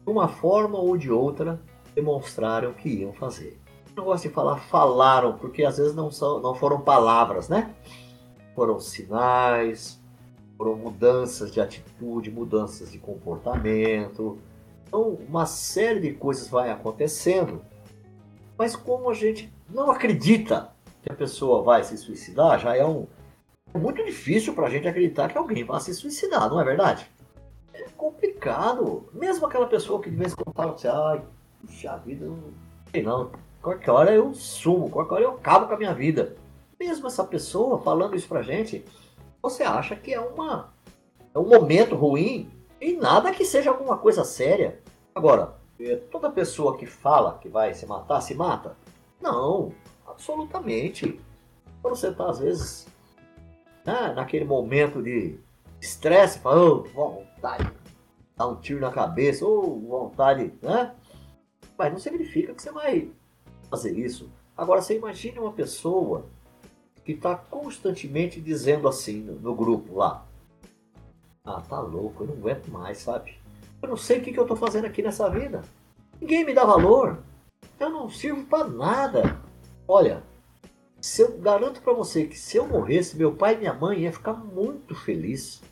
[0.08, 1.60] de uma forma ou de outra,
[1.94, 3.60] demonstraram que iam fazer.
[3.94, 7.74] não gosto de falar falaram, porque às vezes não, são, não foram palavras, né?
[8.54, 10.00] Foram sinais,
[10.56, 14.38] foram mudanças de atitude, mudanças de comportamento.
[14.86, 17.60] Então, uma série de coisas vai acontecendo.
[18.56, 20.70] Mas como a gente não acredita
[21.02, 23.06] que a pessoa vai se suicidar, já é um
[23.74, 27.06] é muito difícil para a gente acreditar que alguém vai se suicidar, não é verdade?
[27.98, 29.08] Complicado.
[29.12, 31.22] Mesmo aquela pessoa que de vez em quando fala assim, ai,
[31.60, 32.38] puxa vida, não
[32.92, 33.30] sei não.
[33.60, 36.36] Qualquer hora eu sumo, qualquer hora eu acabo com a minha vida.
[36.78, 38.84] Mesmo essa pessoa falando isso pra gente,
[39.42, 40.72] você acha que é uma
[41.34, 42.48] é um momento ruim
[42.80, 44.80] e nada que seja alguma coisa séria.
[45.12, 48.76] Agora, é, toda pessoa que fala que vai se matar, se mata?
[49.20, 49.72] Não,
[50.06, 51.20] absolutamente.
[51.82, 52.86] Quando você está, às vezes,
[53.84, 55.36] né, naquele momento de
[55.80, 57.70] estresse, fala, oh, vontade,
[58.38, 60.94] dar um tiro na cabeça, ou vontade, né?
[61.76, 63.10] Mas não significa que você vai
[63.68, 64.30] fazer isso.
[64.56, 66.26] Agora, você imagine uma pessoa
[67.04, 70.24] que está constantemente dizendo assim no, no, grupo lá.
[71.44, 73.36] Ah, tá louco, eu não aguento mais, sabe?
[73.82, 75.62] Eu não sei o que, que eu estou fazendo aqui nessa vida.
[76.20, 77.18] Ninguém me dá valor.
[77.80, 79.40] Eu não sirvo para nada.
[79.86, 80.22] Olha,
[81.00, 84.12] se eu garanto para você que se eu morresse, meu pai e minha mãe ia
[84.12, 85.62] ficar muito feliz.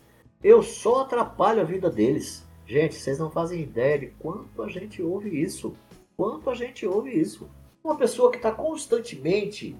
[0.43, 2.46] Eu só atrapalho a vida deles.
[2.67, 5.75] Gente, vocês não fazem ideia de quanto a gente ouve isso.
[6.17, 7.49] Quanto a gente ouve isso.
[7.85, 9.77] Uma pessoa que está constantemente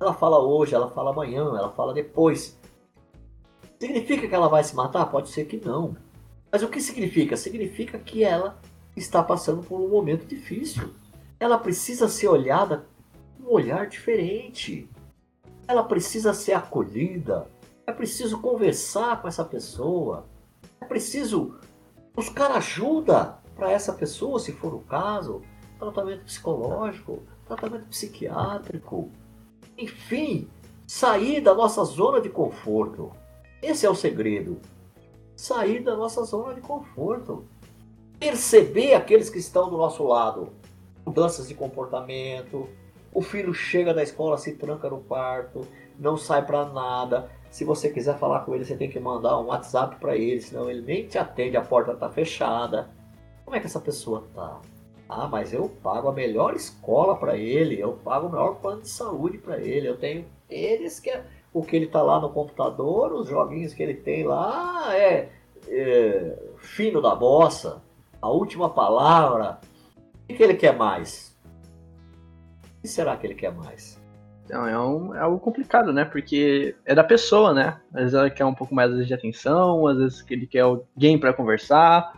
[0.00, 2.56] ela fala hoje, ela fala amanhã, ela fala depois.
[3.80, 5.06] Significa que ela vai se matar?
[5.06, 5.96] Pode ser que não.
[6.50, 7.36] Mas o que significa?
[7.36, 8.58] Significa que ela
[8.96, 10.90] está passando por um momento difícil.
[11.38, 12.86] Ela precisa ser olhada
[13.36, 14.88] com um olhar diferente.
[15.66, 17.48] Ela precisa ser acolhida.
[17.86, 20.26] É preciso conversar com essa pessoa.
[20.80, 21.58] É preciso
[22.18, 25.40] buscar ajuda para essa pessoa, se for o caso.
[25.78, 29.08] Tratamento psicológico, tratamento psiquiátrico.
[29.78, 30.48] Enfim,
[30.84, 33.12] sair da nossa zona de conforto.
[33.62, 34.60] Esse é o segredo.
[35.36, 37.44] Sair da nossa zona de conforto.
[38.18, 40.52] Perceber aqueles que estão do nosso lado.
[41.06, 42.68] Mudanças de comportamento.
[43.14, 45.64] O filho chega da escola, se tranca no quarto,
[45.96, 47.30] não sai para nada.
[47.50, 50.70] Se você quiser falar com ele, você tem que mandar um WhatsApp para ele, senão
[50.70, 52.88] ele nem te atende, a porta está fechada.
[53.44, 54.60] Como é que essa pessoa tá?
[55.08, 58.90] Ah, mas eu pago a melhor escola para ele, eu pago o melhor plano de
[58.90, 63.12] saúde para ele, eu tenho eles que é o que ele tá lá no computador,
[63.12, 65.30] os joguinhos que ele tem lá é,
[65.66, 67.82] é fino da bossa,
[68.20, 69.58] a última palavra.
[70.28, 71.34] O que ele quer mais?
[72.78, 73.97] O que será que ele quer mais?
[74.48, 76.04] Não, é, um, é algo complicado, né?
[76.04, 77.80] Porque é da pessoa, né?
[77.92, 81.34] Às vezes ela quer um pouco mais de atenção, às vezes ele quer alguém para
[81.34, 82.16] conversar,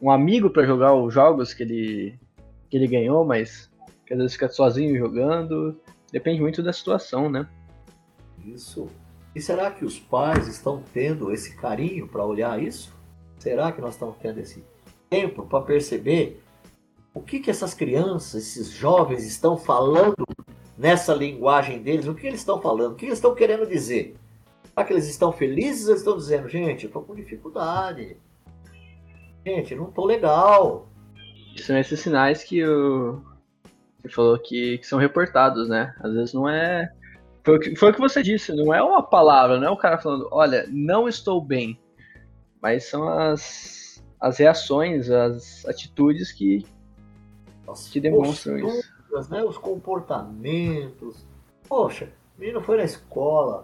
[0.00, 2.18] um amigo para jogar os jogos que ele,
[2.68, 3.70] que ele ganhou, mas
[4.06, 5.80] que às vezes fica sozinho jogando.
[6.12, 7.48] Depende muito da situação, né?
[8.44, 8.88] Isso.
[9.34, 12.94] E será que os pais estão tendo esse carinho para olhar isso?
[13.38, 14.62] Será que nós estamos tendo esse
[15.08, 16.42] tempo para perceber
[17.14, 20.26] o que, que essas crianças, esses jovens estão falando
[20.82, 22.08] nessa linguagem deles?
[22.08, 22.92] O que eles estão falando?
[22.92, 24.16] O que eles estão querendo dizer?
[24.64, 28.16] Será que eles estão felizes ou estão dizendo, gente, eu estou com dificuldade?
[29.46, 30.88] gente, não tô legal.
[31.56, 33.22] São esses sinais que o
[34.00, 35.94] você falou que, que, são reportados, né?
[36.00, 36.92] Às vezes não é.
[37.44, 39.76] Foi o, que, foi o que você disse, não é uma palavra, não é o
[39.76, 41.78] cara falando, olha, não estou bem.
[42.60, 46.64] Mas são as, as reações, as atitudes que,
[47.92, 48.91] que demonstram isso.
[49.30, 49.42] Né?
[49.44, 51.26] Os comportamentos.
[51.68, 53.62] Poxa, o menino foi na escola,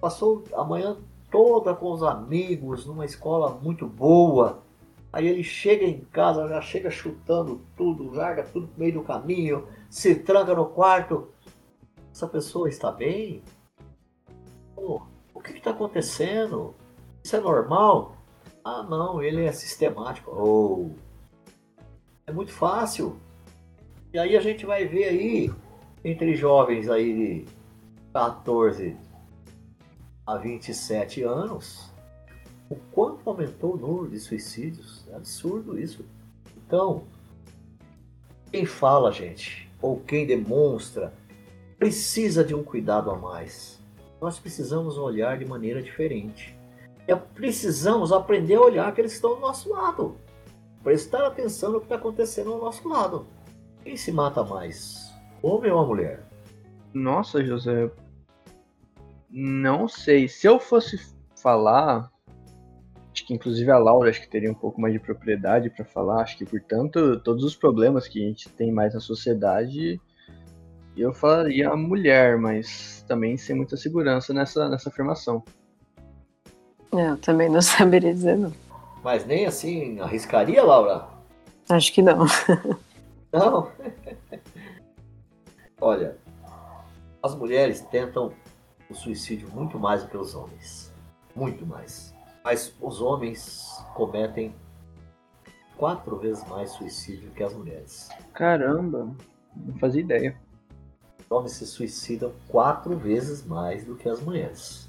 [0.00, 0.96] passou a manhã
[1.30, 4.62] toda com os amigos, numa escola muito boa
[5.14, 9.68] Aí ele chega em casa, já chega chutando tudo, larga tudo no meio do caminho,
[9.88, 11.28] se tranca no quarto.
[12.12, 13.40] Essa pessoa está bem?
[14.74, 15.00] Oh,
[15.32, 16.74] o que está acontecendo?
[17.22, 18.16] Isso é normal?
[18.64, 20.32] Ah, não, ele é sistemático.
[20.32, 20.90] Oh,
[22.26, 23.16] é muito fácil.
[24.14, 25.52] E aí a gente vai ver aí,
[26.04, 27.44] entre jovens aí de
[28.12, 28.96] 14
[30.24, 31.90] a 27 anos,
[32.70, 35.04] o quanto aumentou o número de suicídios.
[35.10, 36.04] É absurdo isso.
[36.56, 37.08] Então,
[38.52, 41.12] quem fala, gente, ou quem demonstra,
[41.76, 43.82] precisa de um cuidado a mais.
[44.20, 46.56] Nós precisamos olhar de maneira diferente.
[47.08, 50.14] E precisamos aprender a olhar que estão do nosso lado.
[50.84, 53.26] Prestar atenção no que está acontecendo ao nosso lado.
[53.84, 55.14] Quem se mata mais?
[55.42, 56.24] Homem ou a mulher?
[56.92, 57.90] Nossa, José.
[59.30, 60.26] Não sei.
[60.26, 60.98] Se eu fosse
[61.36, 62.10] falar,
[63.14, 66.22] Acho que inclusive a Laura acho que teria um pouco mais de propriedade para falar.
[66.22, 70.00] Acho que, portanto, todos os problemas que a gente tem mais na sociedade,
[70.96, 75.44] eu falaria a mulher, mas também sem muita segurança nessa, nessa afirmação.
[76.92, 78.52] Eu também não saberia dizer, não.
[79.04, 81.06] Mas nem assim arriscaria, Laura?
[81.68, 82.26] Acho que não.
[83.34, 83.68] Não.
[85.80, 86.16] Olha,
[87.20, 88.32] as mulheres tentam
[88.88, 90.92] o suicídio muito mais do que os homens.
[91.34, 92.14] Muito mais.
[92.44, 94.54] Mas os homens cometem
[95.76, 98.08] quatro vezes mais suicídio que as mulheres.
[98.32, 99.10] Caramba,
[99.56, 100.40] não fazia ideia.
[101.18, 104.88] Os homens se suicidam quatro vezes mais do que as mulheres.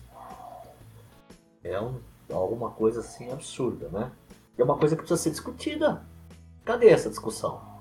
[1.64, 2.00] É um,
[2.32, 4.12] alguma coisa assim absurda, né?
[4.56, 6.06] E é uma coisa que precisa ser discutida.
[6.64, 7.75] Cadê essa discussão?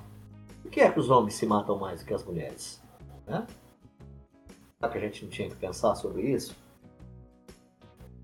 [0.75, 2.83] Que é que os homens se matam mais do que as mulheres?
[3.29, 3.47] Né?
[4.77, 6.57] Será que a gente não tinha que pensar sobre isso?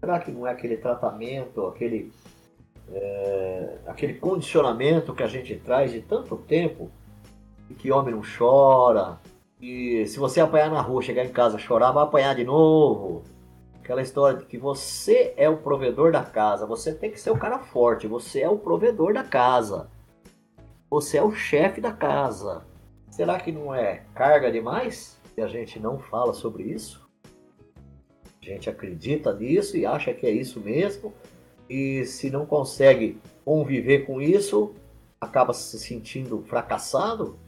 [0.01, 2.13] Será que não é aquele tratamento, aquele,
[2.91, 6.91] é, aquele condicionamento que a gente traz de tanto tempo,
[7.79, 9.21] que homem não chora,
[9.61, 13.23] e se você apanhar na rua, chegar em casa chorar, vai apanhar de novo.
[13.81, 17.39] Aquela história de que você é o provedor da casa, você tem que ser o
[17.39, 19.89] cara forte, você é o provedor da casa.
[20.91, 22.67] Você é o chefe da casa.
[23.09, 25.21] Será que não é carga demais?
[25.37, 27.09] E a gente não fala sobre isso?
[28.43, 31.15] A gente acredita nisso e acha que é isso mesmo.
[31.69, 34.75] E se não consegue conviver com isso,
[35.21, 37.39] acaba se sentindo fracassado.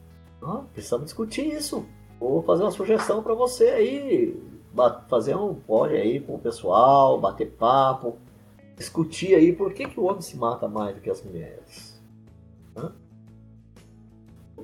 [0.40, 1.84] Ah, precisamos discutir isso.
[2.20, 4.40] Vou fazer uma sugestão para você aí.
[5.08, 8.18] Fazer um pode aí com o pessoal, bater papo,
[8.76, 12.00] discutir aí por que, que o homem se mata mais do que as mulheres.
[12.76, 13.01] Hã?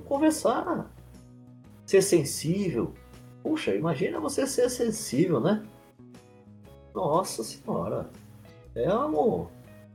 [0.09, 0.91] Conversar.
[1.85, 2.95] Ser sensível.
[3.43, 5.63] Puxa, imagina você ser sensível, né?
[6.95, 8.09] Nossa senhora.
[8.73, 9.45] É um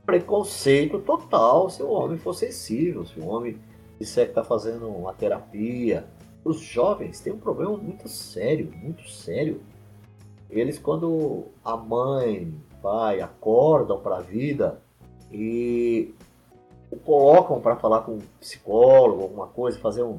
[0.05, 3.59] preconceito total se o homem for sensível, se o homem
[3.99, 6.07] disser que está fazendo uma terapia.
[6.45, 9.61] Os jovens têm um problema muito sério, muito sério.
[10.49, 14.81] Eles, quando a mãe, pai acordam para a vida
[15.29, 16.13] e
[16.99, 20.17] colocam para falar com um psicólogo, alguma coisa, fazer um,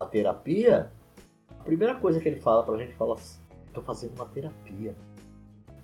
[0.00, 0.90] uma terapia,
[1.58, 3.38] a primeira coisa que ele fala para a gente fala assim,
[3.84, 4.94] fazendo uma terapia.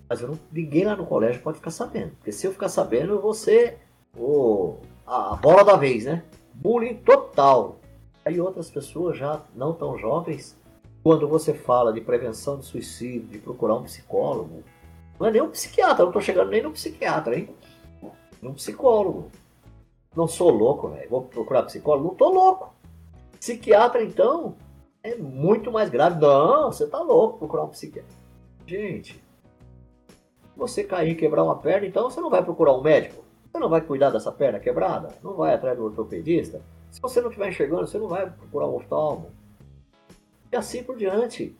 [0.09, 2.13] Mas não, ninguém lá no colégio pode ficar sabendo.
[2.17, 3.79] Porque se eu ficar sabendo, eu vou ser
[4.17, 6.25] o, a, a bola da vez, né?
[6.55, 7.77] Bullying total.
[8.25, 10.57] Aí outras pessoas já não tão jovens,
[11.03, 14.63] quando você fala de prevenção de suicídio, de procurar um psicólogo,
[15.19, 17.49] não é nem um psiquiatra, não estou chegando nem no psiquiatra, hein?
[18.43, 19.31] Um psicólogo.
[20.19, 21.09] Não sou louco, velho.
[21.09, 22.09] Vou procurar psicólogo?
[22.09, 22.75] Não tô louco.
[23.39, 24.57] Psiquiatra, então,
[25.01, 26.21] é muito mais grave.
[26.21, 28.11] Não, você tá louco procurar um psiquiatra.
[28.67, 29.23] Gente,
[30.57, 33.23] você cair e quebrar uma perna, então você não vai procurar um médico.
[33.45, 35.15] Você não vai cuidar dessa perna quebrada?
[35.23, 36.61] Não vai atrás do ortopedista?
[36.91, 39.31] Se você não estiver enxergando, você não vai procurar um oftalmo.
[40.51, 41.57] E assim por diante.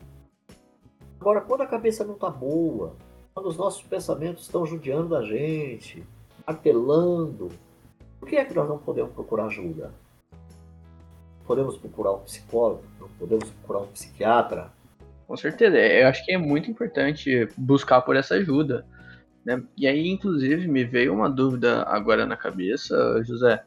[1.21, 2.97] Agora, quando a cabeça não está boa,
[3.33, 6.05] quando os nossos pensamentos estão judiando da gente,
[6.45, 7.53] martelando,
[8.19, 9.93] por que é que nós não podemos procurar ajuda?
[11.47, 12.83] Podemos procurar um psicólogo,
[13.19, 14.71] podemos procurar um psiquiatra.
[15.27, 18.85] Com certeza, eu acho que é muito importante buscar por essa ajuda.
[19.45, 19.63] Né?
[19.77, 23.63] E aí, inclusive, me veio uma dúvida agora na cabeça, José.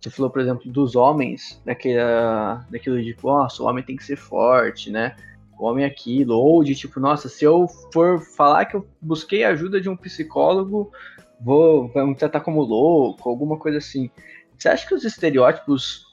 [0.00, 4.16] Você falou, por exemplo, dos homens, daquela, daquilo de, nossa, o homem tem que ser
[4.16, 5.16] forte, né?
[5.58, 6.34] O homem é aquilo.
[6.34, 10.92] Ou de tipo, nossa, se eu for falar que eu busquei ajuda de um psicólogo,
[11.40, 14.10] vou, me tratar como louco, alguma coisa assim.
[14.56, 16.04] Você acha que os estereótipos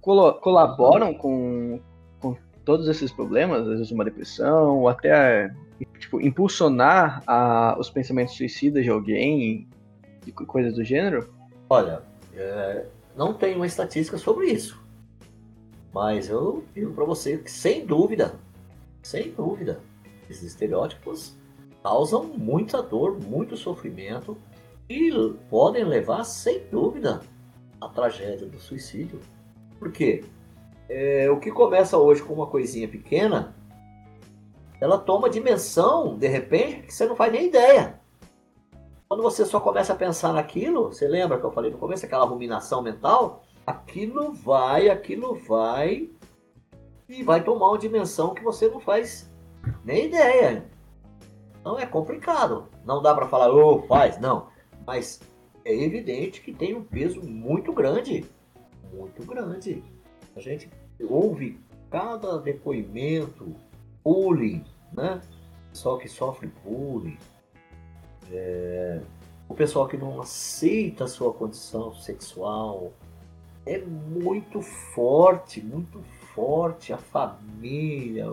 [0.00, 1.80] colo colaboram com,
[2.20, 5.52] com todos esses problemas, às vezes uma depressão, ou até
[5.98, 9.68] tipo, impulsionar a, os pensamentos suicidas de alguém,
[10.26, 11.32] e coisas do gênero?
[11.68, 12.02] Olha,
[12.34, 12.86] é,
[13.16, 14.80] não tenho uma estatística sobre isso.
[15.92, 18.34] Mas eu digo para você que, sem dúvida,
[19.02, 19.80] sem dúvida,
[20.28, 21.34] esses estereótipos
[21.82, 24.36] causam muita dor, muito sofrimento
[24.88, 25.10] e
[25.48, 27.20] podem levar, sem dúvida,
[27.80, 29.20] à tragédia do suicídio.
[29.78, 30.24] Por quê?
[30.88, 33.54] É, o que começa hoje com uma coisinha pequena,
[34.80, 38.00] ela toma dimensão, de repente, que você não faz nem ideia.
[39.08, 42.24] Quando você só começa a pensar naquilo, você lembra que eu falei no começo, aquela
[42.24, 43.42] ruminação mental?
[43.66, 46.10] Aquilo vai, aquilo vai,
[47.08, 49.28] e vai tomar uma dimensão que você não faz
[49.84, 50.64] nem ideia.
[51.60, 52.68] Então é complicado.
[52.84, 54.48] Não dá para falar, oh, faz, não.
[54.86, 55.20] Mas
[55.64, 58.24] é evidente que tem um peso muito grande.
[58.92, 59.84] Muito grande.
[60.34, 60.70] A gente
[61.08, 63.54] ouve cada depoimento,
[64.02, 65.20] bullying, né?
[65.70, 67.18] Pessoal que sofre bullying,
[68.32, 69.00] é...
[69.48, 72.92] o pessoal que não aceita a sua condição sexual,
[73.66, 76.00] é muito forte, muito
[76.34, 76.92] forte.
[76.92, 78.26] A família,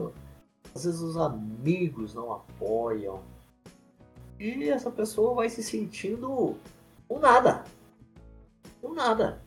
[0.78, 3.24] às vezes os amigos não apoiam.
[4.40, 6.56] E essa pessoa vai se sentindo
[7.10, 7.64] um nada.
[8.84, 9.42] Um nada.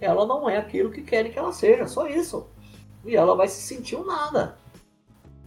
[0.00, 2.46] Ela não é aquilo que querem que ela seja, só isso.
[3.04, 4.56] E ela vai se sentir um nada.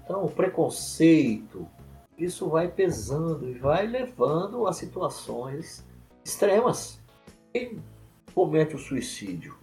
[0.03, 1.65] Então, o preconceito,
[2.17, 5.85] isso vai pesando e vai levando a situações
[6.25, 6.99] extremas.
[7.53, 7.81] Quem
[8.35, 9.57] comete o suicídio,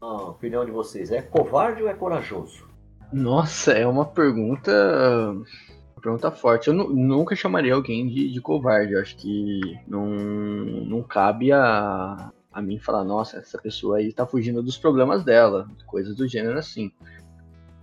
[0.00, 2.69] na opinião de vocês, é covarde ou é corajoso?
[3.12, 4.70] Nossa, é uma pergunta.
[4.72, 6.68] Uma pergunta forte.
[6.68, 8.92] Eu nunca chamaria alguém de, de covarde.
[8.92, 14.26] Eu acho que não, não cabe a, a mim falar, nossa, essa pessoa aí tá
[14.26, 15.68] fugindo dos problemas dela.
[15.86, 16.92] Coisas do gênero assim.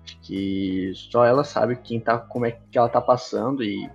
[0.03, 3.89] Acho que só ela sabe quem tá, como é que ela tá passando e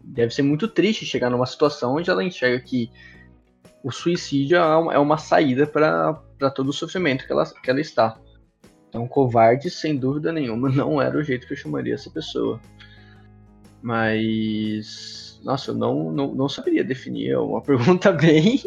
[0.00, 2.90] deve ser muito triste chegar numa situação onde ela enxerga que
[3.82, 8.18] o suicídio é uma é saída para todo o sofrimento que ela, que ela está.
[8.96, 12.58] Então, covarde, sem dúvida nenhuma, não era o jeito que eu chamaria essa pessoa.
[13.82, 15.38] Mas.
[15.44, 17.32] Nossa, eu não, não, não saberia definir.
[17.32, 18.58] É uma pergunta bem.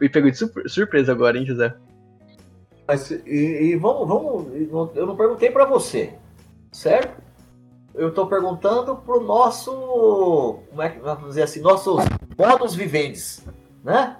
[0.00, 0.36] Me pegou de
[0.68, 1.72] surpresa agora, hein, José?
[2.86, 4.96] Mas, e, e vamos, vamos.
[4.96, 6.14] Eu não perguntei para você,
[6.72, 7.22] certo?
[7.94, 10.58] Eu estou perguntando pro nosso.
[10.68, 11.60] Como é que vamos dizer assim?
[11.60, 12.04] Nossos
[12.36, 13.46] modos viventes,
[13.84, 14.16] né?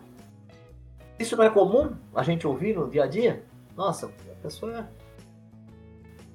[1.19, 3.43] Isso não é comum a gente ouvir no dia a dia?
[3.77, 5.00] Nossa, a pessoa é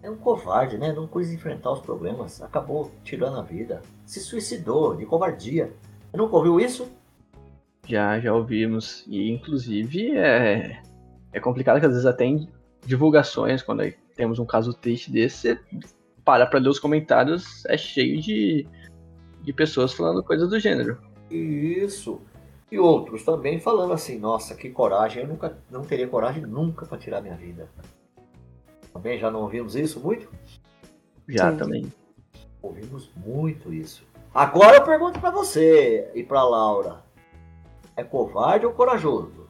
[0.06, 0.94] é um covarde, né?
[0.94, 5.74] Não quis enfrentar os problemas, acabou tirando a vida, se suicidou de covardia.
[6.12, 6.88] Você nunca ouviu isso?
[7.88, 9.04] Já, já ouvimos.
[9.08, 10.82] E inclusive é,
[11.34, 12.48] é complicado que às vezes até em
[12.86, 13.84] divulgações, quando
[14.16, 15.60] temos um caso triste desse, você
[16.24, 18.68] para pra ler os comentários, é cheio de,
[19.42, 20.98] de pessoas falando coisas do gênero.
[21.30, 22.22] Isso.
[22.72, 26.98] E outros também falando assim, nossa, que coragem, eu nunca não teria coragem nunca para
[26.98, 27.70] tirar minha vida.
[28.96, 30.32] Também já não ouvimos isso muito?
[31.28, 31.58] Já Sim.
[31.58, 31.94] também.
[32.62, 34.08] Ouvimos muito isso.
[34.34, 37.04] Agora eu pergunto para você e para Laura.
[37.98, 39.50] É covarde ou corajoso?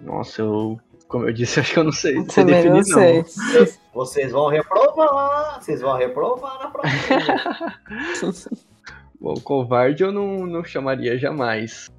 [0.00, 2.14] Nossa, eu, como eu disse, acho que eu não sei.
[2.24, 3.22] Você definir, não sei.
[3.92, 6.88] Vocês vão reprovar, vocês vão reprovar na prova.
[9.20, 11.90] Bom, covarde eu não, não chamaria jamais.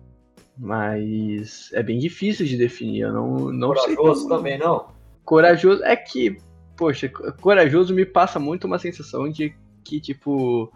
[0.57, 3.01] Mas é bem difícil de definir.
[3.01, 4.87] Eu não, não Corajoso sei também não?
[5.23, 6.41] Corajoso é que
[6.75, 10.71] poxa, corajoso me passa muito uma sensação de que, tipo,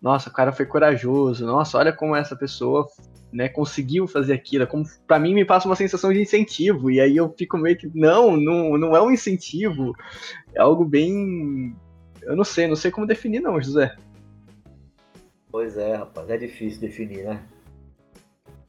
[0.00, 2.86] nossa, o cara foi corajoso, nossa, olha como essa pessoa
[3.32, 4.66] né, conseguiu fazer aquilo.
[4.66, 7.90] Como para mim me passa uma sensação de incentivo e aí eu fico meio que
[7.94, 9.94] não, não, não é um incentivo.
[10.54, 11.74] É algo bem
[12.22, 13.96] eu não sei, não sei como definir não, José.
[15.50, 17.42] Pois é, rapaz, é difícil definir, né?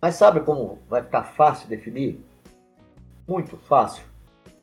[0.01, 2.19] Mas sabe como vai ficar fácil definir?
[3.27, 4.03] Muito fácil.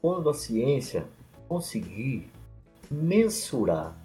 [0.00, 1.06] Quando a ciência
[1.48, 2.30] conseguir
[2.90, 3.96] mensurar,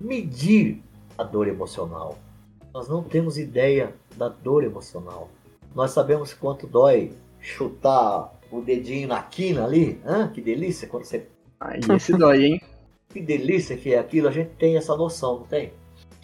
[0.00, 0.82] medir
[1.16, 2.18] a dor emocional.
[2.72, 5.30] Nós não temos ideia da dor emocional.
[5.74, 10.00] Nós sabemos quanto dói chutar o dedinho na quina ali.
[10.04, 10.28] Hã?
[10.28, 11.26] Que delícia quando você.
[11.60, 12.62] Aí esse dói, hein?
[13.08, 14.28] Que delícia que é aquilo.
[14.28, 15.72] A gente tem essa noção, não tem?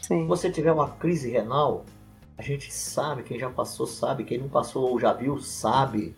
[0.03, 0.23] Sim.
[0.23, 1.87] Se você tiver uma crise renal,
[2.37, 6.15] a gente sabe, quem já passou sabe, quem não passou ou já viu sabe.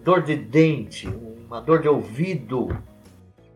[0.00, 2.76] Dor de dente, uma dor de ouvido,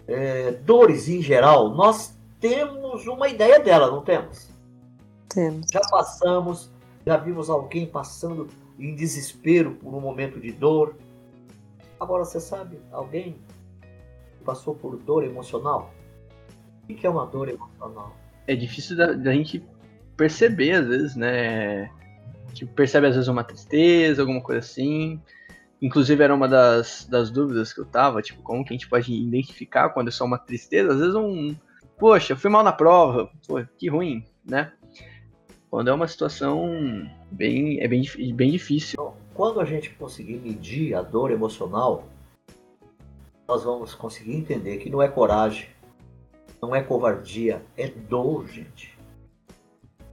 [0.07, 4.51] é, dores em geral, nós temos uma ideia dela, não temos?
[5.29, 5.67] Temos.
[5.73, 6.71] Já passamos,
[7.07, 8.49] já vimos alguém passando
[8.79, 10.95] em desespero por um momento de dor.
[11.99, 13.37] Agora você sabe, alguém
[14.45, 15.93] passou por dor emocional?
[16.83, 18.15] O que é uma dor emocional?
[18.47, 19.65] É difícil da, da gente
[20.17, 21.91] perceber às vezes, né?
[22.53, 25.21] Tipo, percebe às vezes uma tristeza, alguma coisa assim.
[25.85, 29.13] Inclusive era uma das, das dúvidas que eu tava, tipo, como que a gente pode
[29.13, 30.95] identificar quando é só uma tristeza?
[30.95, 31.55] Às vezes um,
[31.99, 34.73] poxa, fui mal na prova, pô, que ruim, né?
[35.69, 38.03] Quando é uma situação bem, é bem,
[38.35, 38.95] bem difícil.
[38.95, 42.09] Então, quando a gente conseguir medir a dor emocional,
[43.47, 45.69] nós vamos conseguir entender que não é coragem,
[46.63, 48.99] não é covardia, é dor, gente.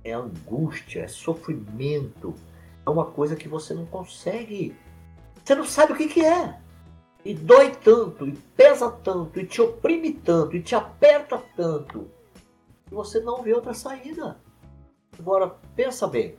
[0.03, 2.35] É angústia, é sofrimento.
[2.85, 4.75] É uma coisa que você não consegue
[5.51, 6.57] você não sabe o que, que é.
[7.25, 12.09] E dói tanto, e pesa tanto, e te oprime tanto, e te aperta tanto,
[12.85, 14.37] que você não vê outra saída.
[15.19, 16.35] Agora, pensa bem.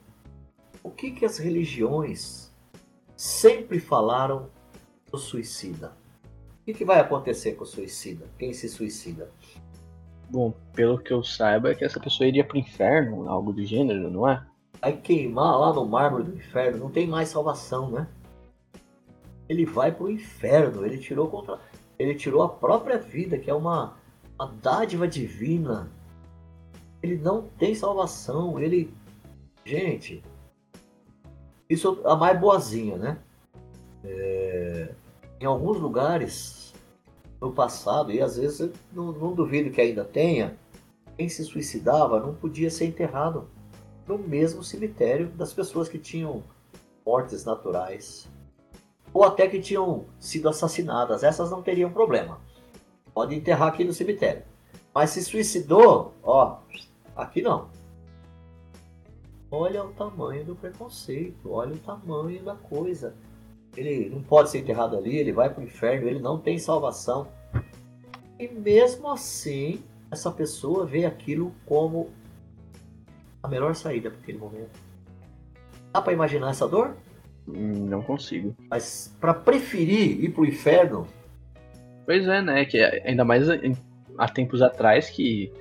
[0.82, 2.52] O que, que as religiões
[3.14, 4.48] sempre falaram
[5.10, 5.92] do suicida?
[6.62, 8.26] O que, que vai acontecer com o suicida?
[8.38, 9.30] Quem se suicida?
[10.30, 13.64] Bom, pelo que eu saiba, é que essa pessoa iria para o inferno, algo do
[13.64, 14.44] gênero, não é?
[14.80, 18.08] Vai queimar lá no mármore do inferno, não tem mais salvação, né?
[19.52, 20.84] Ele vai para o inferno.
[20.84, 21.60] Ele tirou contra,
[21.98, 23.96] ele tirou a própria vida, que é uma,
[24.38, 25.90] uma dádiva divina.
[27.02, 28.58] Ele não tem salvação.
[28.58, 28.92] Ele,
[29.64, 30.22] gente,
[31.68, 33.18] Isso é a mais boazinha, né?
[34.04, 34.94] É,
[35.40, 36.74] em alguns lugares
[37.40, 40.56] no passado, e às vezes não, não duvido que ainda tenha,
[41.16, 43.48] quem se suicidava não podia ser enterrado
[44.06, 46.42] no mesmo cemitério das pessoas que tinham
[47.04, 48.28] mortes naturais
[49.12, 51.22] ou até que tinham sido assassinadas.
[51.22, 52.40] Essas não teriam problema.
[53.14, 54.42] Pode enterrar aqui no cemitério.
[54.94, 56.58] Mas se suicidou, ó,
[57.16, 57.68] aqui não.
[59.50, 63.14] Olha o tamanho do preconceito, olha o tamanho da coisa.
[63.76, 67.28] Ele não pode ser enterrado ali, ele vai para o inferno, ele não tem salvação.
[68.38, 72.10] E mesmo assim, essa pessoa vê aquilo como
[73.42, 74.78] a melhor saída para aquele momento.
[75.92, 76.96] Dá para imaginar essa dor?
[77.46, 78.54] Não consigo.
[78.70, 81.06] Mas para preferir ir pro inferno.
[82.06, 82.64] Pois é, né?
[82.64, 83.46] Que ainda mais
[84.18, 85.52] há tempos atrás que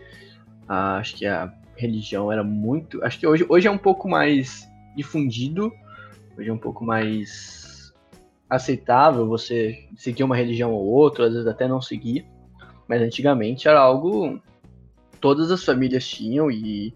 [0.68, 3.04] a, acho que a religião era muito.
[3.04, 5.72] Acho que hoje, hoje é um pouco mais difundido,
[6.38, 7.94] hoje é um pouco mais
[8.50, 12.26] aceitável você seguir uma religião ou outra, às vezes até não seguir.
[12.88, 14.40] Mas antigamente era algo.
[15.20, 16.94] Todas as famílias tinham e.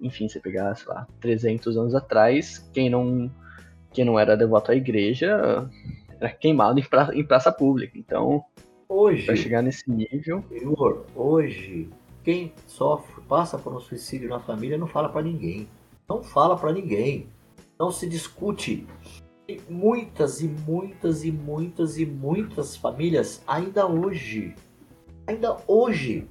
[0.00, 3.30] Enfim, você pegar, sei lá, 300 anos atrás, quem não
[3.96, 5.70] quem não era devoto à igreja
[6.20, 7.98] era queimado em, pra, em praça pública.
[7.98, 8.44] Então,
[8.86, 10.44] hoje, para chegar nesse nível.
[11.14, 11.88] Hoje,
[12.22, 15.66] quem sofre, passa por um suicídio na família, não fala para ninguém.
[16.06, 17.26] Não fala para ninguém.
[17.78, 18.86] Não se discute.
[19.46, 24.54] Tem muitas e muitas e muitas e muitas famílias ainda hoje.
[25.26, 26.28] Ainda hoje.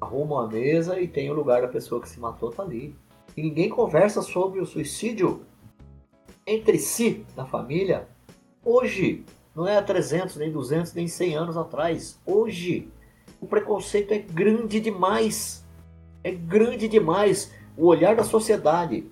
[0.00, 2.96] Arrumam a mesa e tem o lugar da pessoa que se matou tá ali.
[3.36, 5.46] E ninguém conversa sobre o suicídio
[6.46, 8.08] entre si na família,
[8.64, 9.24] hoje,
[9.54, 12.88] não é há 300, nem 200, nem 100 anos atrás, hoje,
[13.40, 15.64] o preconceito é grande demais.
[16.22, 19.10] É grande demais o olhar da sociedade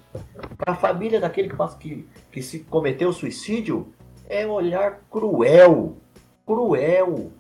[0.59, 3.93] para a família daquele que, que, que se cometeu suicídio
[4.29, 5.97] é um olhar cruel.
[6.45, 7.33] Cruel.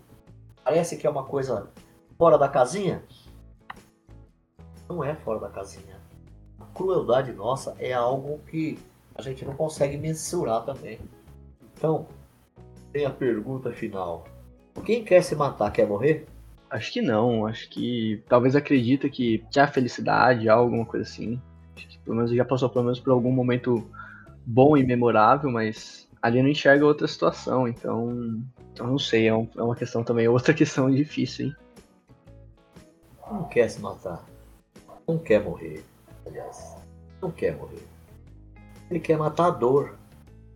[0.64, 1.68] Parece que é uma coisa
[2.16, 3.02] fora da casinha.
[4.88, 6.00] Não é fora da casinha.
[6.58, 8.78] A crueldade nossa é algo que
[9.18, 10.98] a gente não consegue mensurar também.
[11.76, 12.06] Então,
[12.92, 14.24] tem a pergunta final.
[14.84, 16.24] Quem quer se matar quer morrer?
[16.70, 21.40] Acho que não, acho que talvez acredita que, que há felicidade, há alguma coisa assim.
[21.76, 23.90] Acho que pelo menos já passou pelo menos por algum momento
[24.46, 28.40] bom e memorável, mas ali não enxerga outra situação, então
[28.78, 31.56] eu não sei, é, um, é uma questão também, outra questão difícil, hein?
[33.30, 34.24] Não quer se matar,
[35.06, 35.84] não quer morrer,
[36.26, 36.76] aliás,
[37.20, 37.97] não quer morrer.
[38.90, 39.98] Ele quer matar a dor.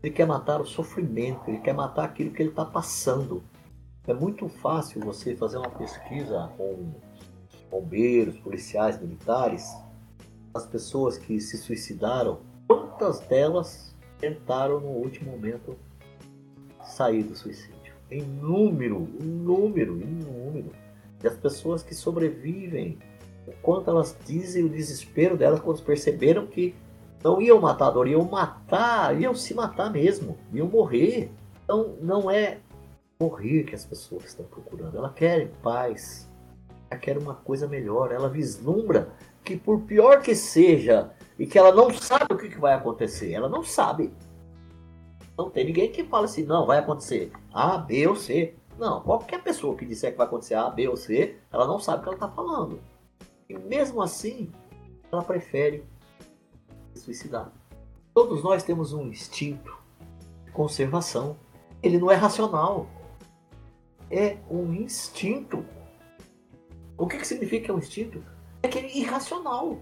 [0.02, 1.48] Ele quer matar o sofrimento.
[1.48, 3.42] Ele quer matar aquilo que ele está passando.
[4.06, 6.92] É muito fácil você fazer uma pesquisa com
[7.70, 9.74] bombeiros, policiais, militares,
[10.54, 15.76] as pessoas que se suicidaram, quantas delas tentaram no último momento
[16.84, 17.94] sair do suicídio?
[18.10, 20.72] Em número, em número, em número.
[21.22, 22.98] E as pessoas que sobrevivem,
[23.46, 26.74] o quanto elas dizem o desespero delas quando perceberam que
[27.22, 31.30] não iam matar a dor, iam matar, iam se matar mesmo, iam morrer.
[31.64, 32.58] Então não é
[33.20, 36.28] morrer que as pessoas estão procurando, ela quer paz,
[36.90, 39.12] ela quer uma coisa melhor, ela vislumbra
[39.44, 43.48] que por pior que seja e que ela não sabe o que vai acontecer, ela
[43.48, 44.12] não sabe.
[45.36, 48.54] Não tem ninguém que fala assim, não, vai acontecer A, B ou C.
[48.78, 51.98] Não, qualquer pessoa que disser que vai acontecer A, B ou C, ela não sabe
[51.98, 52.80] o que ela está falando.
[53.48, 54.50] E mesmo assim,
[55.10, 55.84] ela prefere
[56.98, 57.52] suicidar.
[58.14, 59.76] Todos nós temos um instinto
[60.44, 61.36] de conservação.
[61.82, 62.86] Ele não é racional.
[64.10, 65.64] É um instinto.
[66.96, 68.22] O que, que significa um instinto?
[68.62, 69.78] É que ele é irracional.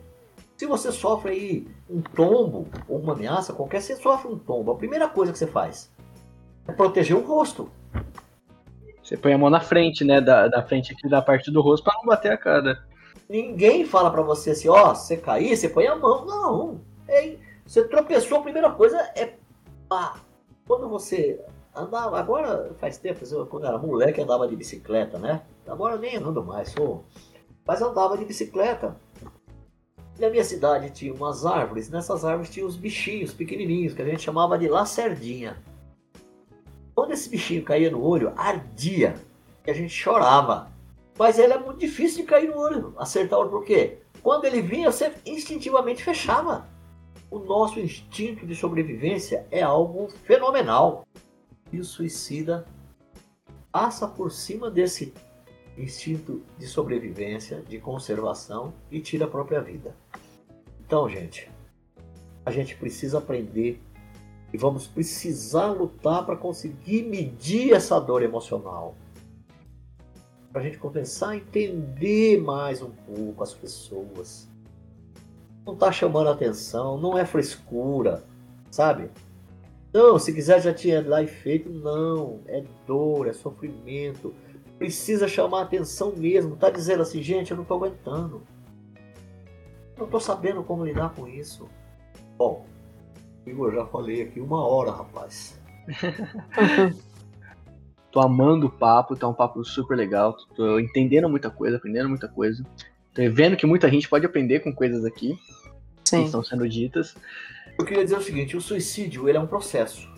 [0.56, 4.72] Se você sofre aí um tombo ou uma ameaça qualquer, você sofre um tombo.
[4.72, 5.90] A primeira coisa que você faz
[6.68, 7.70] é proteger o rosto.
[9.02, 10.20] Você põe a mão na frente, né?
[10.20, 12.84] Da, da frente aqui da parte do rosto para não bater a cara.
[13.28, 16.26] Ninguém fala para você assim, ó, oh, você cair, você põe a mão.
[16.26, 16.80] Não.
[17.66, 19.34] Você tropeçou, a primeira coisa é
[19.88, 20.20] pá.
[20.66, 21.40] Quando você
[21.74, 25.42] andava, agora faz tempo, quando era moleque andava de bicicleta, né?
[25.66, 27.04] Agora nem ando mais, sou.
[27.66, 28.96] Mas andava de bicicleta.
[30.18, 34.22] Na minha cidade tinha umas árvores, nessas árvores tinha os bichinhos pequenininhos, que a gente
[34.22, 35.56] chamava de lacerdinha.
[36.94, 39.14] Quando esse bichinho caía no olho, ardia,
[39.66, 40.70] e a gente chorava.
[41.16, 43.98] Mas ele é muito difícil de cair no olho, acertar o olho, por quê?
[44.22, 46.68] Quando ele vinha, você instintivamente fechava
[47.30, 51.06] o nosso instinto de sobrevivência é algo fenomenal.
[51.72, 52.66] E o suicida
[53.70, 55.14] passa por cima desse
[55.78, 59.94] instinto de sobrevivência, de conservação e tira a própria vida.
[60.80, 61.48] Então, gente,
[62.44, 63.80] a gente precisa aprender
[64.52, 68.96] E vamos precisar lutar para conseguir medir essa dor emocional.
[70.52, 74.49] Para a gente começar a entender mais um pouco as pessoas.
[75.70, 78.24] Não está chamando atenção, não é frescura,
[78.72, 79.08] sabe?
[79.92, 82.40] Não, se quiser já tinha lá e feito, não.
[82.48, 84.34] É dor, é sofrimento.
[84.78, 86.56] Precisa chamar atenção mesmo.
[86.56, 88.42] Tá dizendo assim, gente, eu não tô aguentando.
[89.96, 91.68] Não tô sabendo como lidar com isso.
[92.36, 92.66] Bom,
[93.46, 95.56] Igor, já falei aqui uma hora, rapaz.
[98.10, 100.36] tô amando o papo, tá um papo super legal.
[100.56, 102.66] Tô entendendo muita coisa, aprendendo muita coisa.
[103.14, 105.38] Tô vendo que muita gente pode aprender com coisas aqui
[106.10, 106.18] Sim.
[106.20, 107.14] que estão sendo ditas.
[107.78, 110.08] Eu queria dizer o seguinte, o suicídio ele é um processo.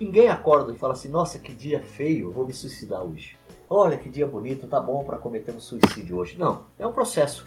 [0.00, 3.36] Ninguém acorda e fala assim, nossa, que dia feio, vou me suicidar hoje.
[3.70, 6.36] Olha que dia bonito, tá bom para cometer um suicídio hoje.
[6.38, 7.46] Não, é um processo.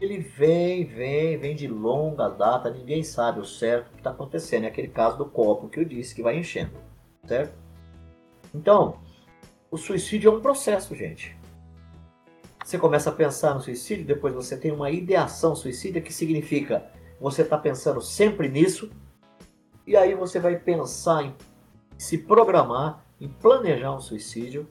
[0.00, 4.64] Ele vem, vem, vem de longa data, ninguém sabe o certo que está acontecendo.
[4.64, 6.72] É aquele caso do copo que eu disse que vai enchendo,
[7.26, 7.56] certo?
[8.54, 8.98] Então,
[9.70, 11.36] o suicídio é um processo, gente.
[12.64, 16.86] Você começa a pensar no suicídio, depois você tem uma ideação suicida, que significa
[17.20, 18.90] você está pensando sempre nisso,
[19.86, 21.34] e aí você vai pensar em
[21.96, 24.68] se programar, em planejar um suicídio,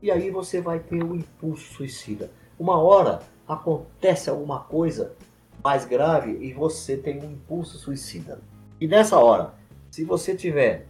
[0.00, 2.30] e aí você vai ter o impulso suicida.
[2.58, 5.16] Uma hora acontece alguma coisa
[5.62, 8.40] mais grave e você tem um impulso suicida.
[8.80, 9.54] E nessa hora,
[9.90, 10.86] se você tiver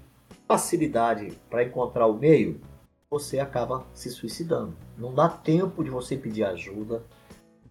[0.47, 2.61] facilidade para encontrar o meio,
[3.11, 4.77] você acaba se suicidando.
[4.97, 7.03] Não dá tempo de você pedir ajuda,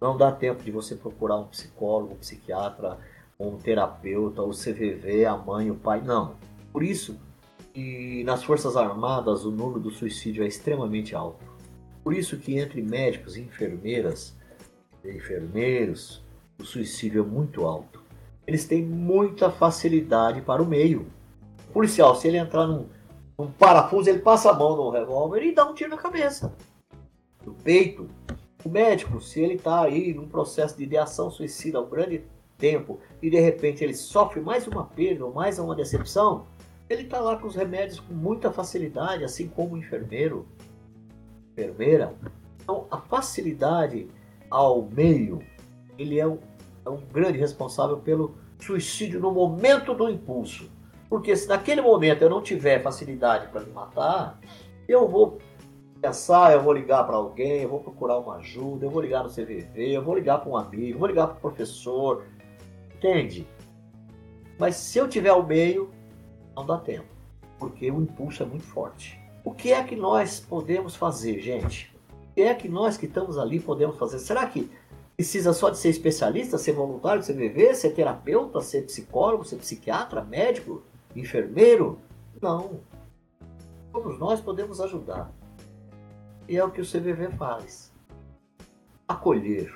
[0.02, 2.98] não dá tempo de você procurar um psicólogo, um psiquiatra,
[3.40, 6.36] um terapeuta, o CVV, a mãe, o pai, não.
[6.72, 7.20] Por isso
[7.74, 11.46] que nas Forças Armadas o número do suicídio é extremamente alto.
[12.04, 14.36] Por isso que entre médicos e enfermeiras,
[15.06, 16.24] enfermeiros,
[16.60, 18.02] o suicídio é muito alto.
[18.46, 21.06] Eles têm muita facilidade para o meio.
[21.70, 22.88] O policial, se ele entrar num,
[23.38, 26.56] num parafuso, ele passa a mão no revólver e dá um tiro na cabeça.
[27.46, 28.10] No peito.
[28.66, 32.24] O médico, se ele está aí num processo de ideação suicida um grande
[32.58, 36.46] tempo e de repente ele sofre mais uma perda ou mais uma decepção,
[36.90, 40.48] ele está lá com os remédios com muita facilidade, assim como o enfermeiro,
[41.52, 42.14] enfermeira.
[42.62, 44.08] Então, a facilidade
[44.50, 45.40] ao meio,
[45.98, 46.40] ele é um,
[46.86, 50.70] é um grande responsável pelo suicídio no momento do impulso.
[51.10, 54.40] Porque se naquele momento eu não tiver facilidade para me matar,
[54.88, 55.40] eu vou
[56.02, 59.30] pensar, eu vou ligar para alguém, eu vou procurar uma ajuda, eu vou ligar no
[59.30, 62.24] CVV, eu vou ligar para um amigo, eu vou ligar para o professor,
[62.98, 63.48] Entende?
[64.58, 65.92] Mas se eu tiver o meio,
[66.56, 67.08] não dá tempo,
[67.60, 69.20] porque o impulso é muito forte.
[69.44, 71.96] O que é que nós podemos fazer, gente?
[72.32, 74.18] O que é que nós que estamos ali podemos fazer?
[74.18, 74.70] Será que
[75.16, 80.24] precisa só de ser especialista, ser voluntário, ser CVV, ser terapeuta, ser psicólogo, ser psiquiatra,
[80.24, 80.82] médico,
[81.16, 82.00] enfermeiro?
[82.42, 82.80] Não.
[83.94, 85.32] Todos nós podemos ajudar.
[86.48, 87.92] E é o que o CVV faz.
[89.08, 89.72] Acolher.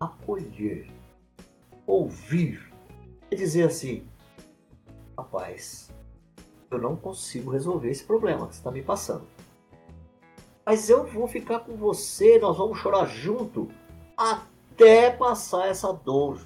[0.00, 0.95] Acolher
[1.86, 2.72] ouvir
[3.30, 4.06] é dizer assim:
[5.16, 5.90] rapaz,
[6.70, 9.26] eu não consigo resolver esse problema que você está me passando.
[10.64, 13.68] Mas eu vou ficar com você, nós vamos chorar junto
[14.16, 16.40] até passar essa dor,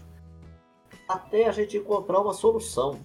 [1.08, 2.98] até a gente encontrar uma solução.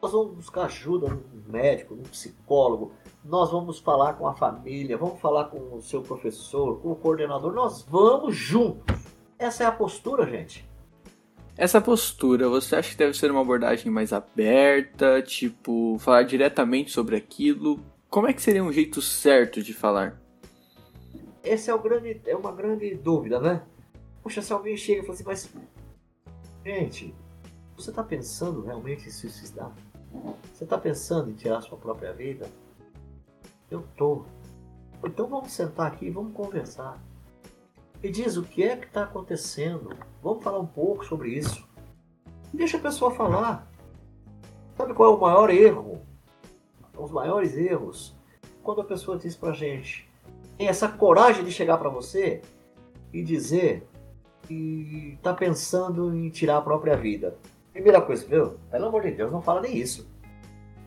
[0.00, 2.92] Nós vamos buscar ajuda no médico, no psicólogo,
[3.24, 7.52] nós vamos falar com a família, vamos falar com o seu professor, com o coordenador,
[7.52, 8.96] nós vamos juntos.
[9.38, 10.67] Essa é a postura, gente.
[11.58, 17.16] Essa postura, você acha que deve ser uma abordagem mais aberta, tipo, falar diretamente sobre
[17.16, 17.80] aquilo?
[18.08, 20.22] Como é que seria um jeito certo de falar?
[21.42, 23.60] Essa é, o grande, é uma grande dúvida, né?
[24.22, 25.50] Poxa, se alguém chega e fala assim, mas.
[26.64, 27.12] Gente,
[27.76, 29.74] você está pensando realmente em se suicidar?
[30.54, 32.48] Você está pensando em tirar sua própria vida?
[33.68, 34.24] Eu tô.
[35.04, 37.02] Então vamos sentar aqui e vamos conversar.
[38.02, 39.90] Me diz o que é que está acontecendo.
[40.22, 41.66] Vamos falar um pouco sobre isso.
[42.54, 43.68] Deixa a pessoa falar.
[44.76, 46.00] Sabe qual é o maior erro?
[46.96, 48.16] Os maiores erros.
[48.62, 50.08] Quando a pessoa diz pra gente,
[50.56, 52.40] tem essa coragem de chegar para você
[53.12, 53.84] e dizer
[54.46, 57.36] que está pensando em tirar a própria vida.
[57.72, 58.58] Primeira coisa, viu?
[58.70, 60.08] Pelo amor de Deus, não fala nem isso.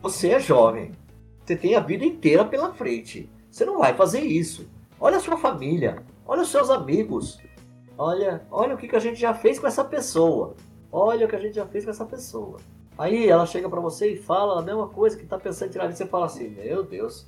[0.00, 0.92] Você é jovem.
[1.44, 3.28] Você tem a vida inteira pela frente.
[3.50, 4.66] Você não vai fazer isso.
[4.98, 6.02] Olha a sua família.
[6.26, 7.38] Olha os seus amigos.
[7.96, 10.54] Olha, olha o que, que a gente já fez com essa pessoa.
[10.90, 12.58] Olha o que a gente já fez com essa pessoa.
[12.96, 15.90] Aí ela chega para você e fala a mesma coisa que tá pensando em tirar
[15.90, 17.26] e você fala assim, meu Deus,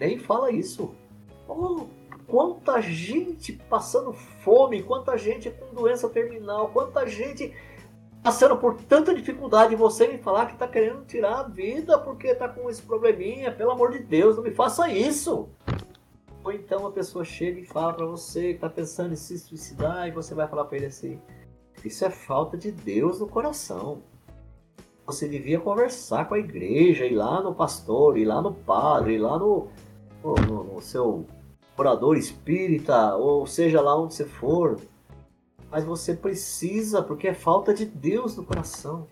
[0.00, 0.94] nem fala isso.
[1.46, 1.86] Oh,
[2.26, 7.54] quanta gente passando fome, quanta gente com doença terminal, quanta gente
[8.22, 12.48] passando por tanta dificuldade, você me falar que está querendo tirar a vida porque está
[12.48, 15.48] com esse probleminha, pelo amor de Deus, não me faça isso.
[16.44, 20.08] Ou então a pessoa chega e fala para você que está pensando em se suicidar
[20.08, 21.20] e você vai falar para ele assim:
[21.84, 24.02] Isso é falta de Deus no coração.
[25.06, 29.18] Você devia conversar com a igreja, ir lá no pastor, ir lá no padre, ir
[29.18, 29.68] lá no,
[30.22, 31.26] no, no seu
[31.76, 34.78] orador espírita, ou seja lá onde você for
[35.72, 39.08] mas você precisa, porque é falta de Deus no coração.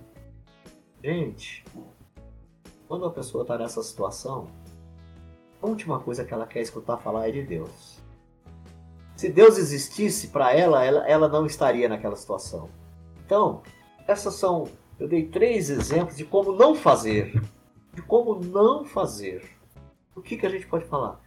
[1.03, 1.64] Gente,
[2.87, 4.47] quando a pessoa está nessa situação,
[5.62, 8.00] a última coisa que ela quer escutar falar é de Deus.
[9.16, 12.70] Se Deus existisse para ela, ela, ela não estaria naquela situação.
[13.24, 13.62] Então,
[14.06, 14.68] essas são.
[14.98, 17.42] Eu dei três exemplos de como não fazer.
[17.92, 19.44] De como não fazer.
[20.16, 21.20] O que, que a gente pode falar?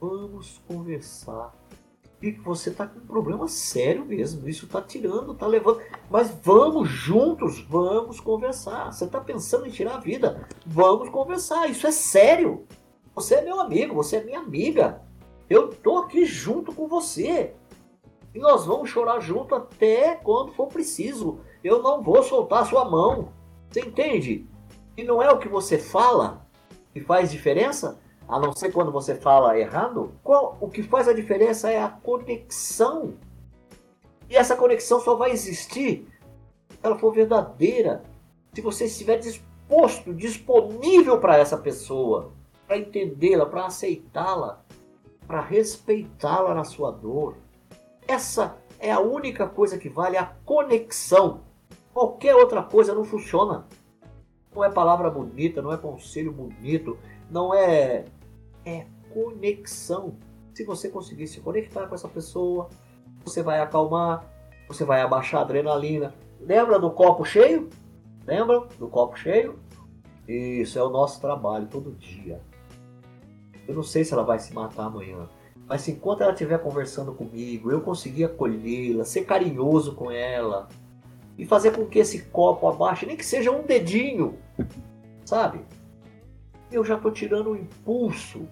[0.00, 1.52] Vamos conversar
[2.20, 4.48] e você está com um problema sério mesmo.
[4.48, 5.80] Isso está tirando, está levando.
[6.10, 8.92] Mas vamos juntos, vamos conversar.
[8.92, 10.48] Você está pensando em tirar a vida?
[10.66, 11.68] Vamos conversar.
[11.70, 12.66] Isso é sério.
[13.18, 15.02] Você é meu amigo, você é minha amiga.
[15.50, 17.52] Eu estou aqui junto com você.
[18.32, 21.40] E nós vamos chorar junto até quando for preciso.
[21.64, 23.32] Eu não vou soltar sua mão.
[23.68, 24.46] Você entende?
[24.96, 26.46] E não é o que você fala
[26.92, 27.98] que faz diferença?
[28.28, 31.88] a não ser quando você fala errado, qual, o que faz a diferença é a
[31.88, 33.14] conexão.
[34.28, 36.06] E essa conexão só vai existir
[36.68, 38.02] se ela for verdadeira,
[38.52, 42.34] se você estiver disposto, disponível para essa pessoa,
[42.68, 44.62] para entendê-la, para aceitá-la,
[45.26, 47.38] para respeitá-la na sua dor.
[48.06, 51.40] Essa é a única coisa que vale a conexão.
[51.94, 53.66] Qualquer outra coisa não funciona.
[54.54, 56.98] Não é palavra bonita, não é conselho bonito,
[57.30, 58.04] não é
[58.66, 60.16] é conexão.
[60.52, 62.68] Se você conseguir se conectar com essa pessoa,
[63.24, 64.26] você vai acalmar,
[64.66, 66.14] você vai abaixar a adrenalina.
[66.40, 67.70] Lembra do copo cheio?
[68.26, 69.58] Lembra do copo cheio?
[70.26, 72.42] Isso é o nosso trabalho todo dia.
[73.68, 75.28] Eu não sei se ela vai se matar amanhã,
[75.66, 80.68] mas enquanto ela estiver conversando comigo, eu conseguir acolhê-la, ser carinhoso com ela
[81.36, 84.38] e fazer com que esse copo abaixe, nem que seja um dedinho,
[85.24, 85.60] sabe?
[86.72, 88.48] Eu já estou tirando o impulso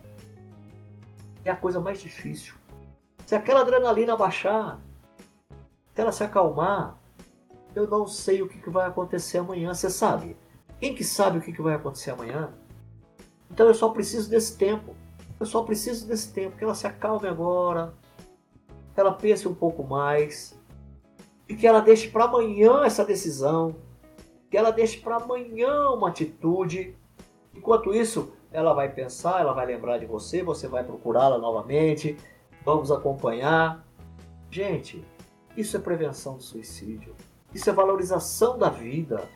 [1.44, 2.54] é a coisa mais difícil.
[3.24, 4.80] Se aquela adrenalina baixar,
[5.94, 6.98] se ela se acalmar,
[7.74, 9.72] eu não sei o que vai acontecer amanhã.
[9.72, 10.36] Você sabe?
[10.80, 12.52] Quem que sabe o que vai acontecer amanhã?
[13.50, 14.94] Então eu só preciso desse tempo.
[15.38, 16.56] Eu só preciso desse tempo.
[16.56, 17.94] Que ela se acalme agora.
[18.94, 20.58] Que ela pense um pouco mais.
[21.48, 23.76] E que ela deixe para amanhã essa decisão.
[24.50, 26.96] Que ela deixe para amanhã uma atitude.
[27.54, 32.16] Enquanto isso, ela vai pensar, ela vai lembrar de você, você vai procurá-la novamente,
[32.64, 33.84] vamos acompanhar.
[34.50, 35.04] Gente,
[35.56, 37.14] isso é prevenção do suicídio.
[37.54, 39.28] Isso é valorização da vida.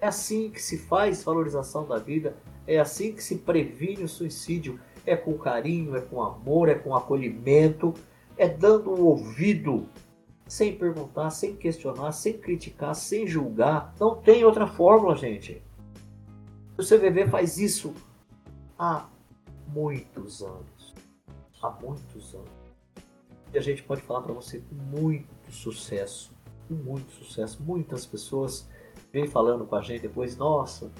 [0.00, 4.78] É assim que se faz valorização da vida, é assim que se previne o suicídio.
[5.06, 7.94] É com carinho, é com amor, é com acolhimento,
[8.36, 9.88] é dando um ouvido,
[10.46, 13.94] sem perguntar, sem questionar, sem criticar, sem julgar.
[13.98, 15.62] Não tem outra fórmula, gente.
[16.76, 17.94] O CVV faz isso
[18.78, 19.08] há
[19.68, 20.94] muitos anos.
[21.62, 22.50] Há muitos anos.
[23.52, 26.32] E a gente pode falar para você com muito sucesso.
[26.68, 27.62] Com muito sucesso.
[27.62, 28.68] Muitas pessoas
[29.12, 30.92] vêm falando com a gente depois, nossa,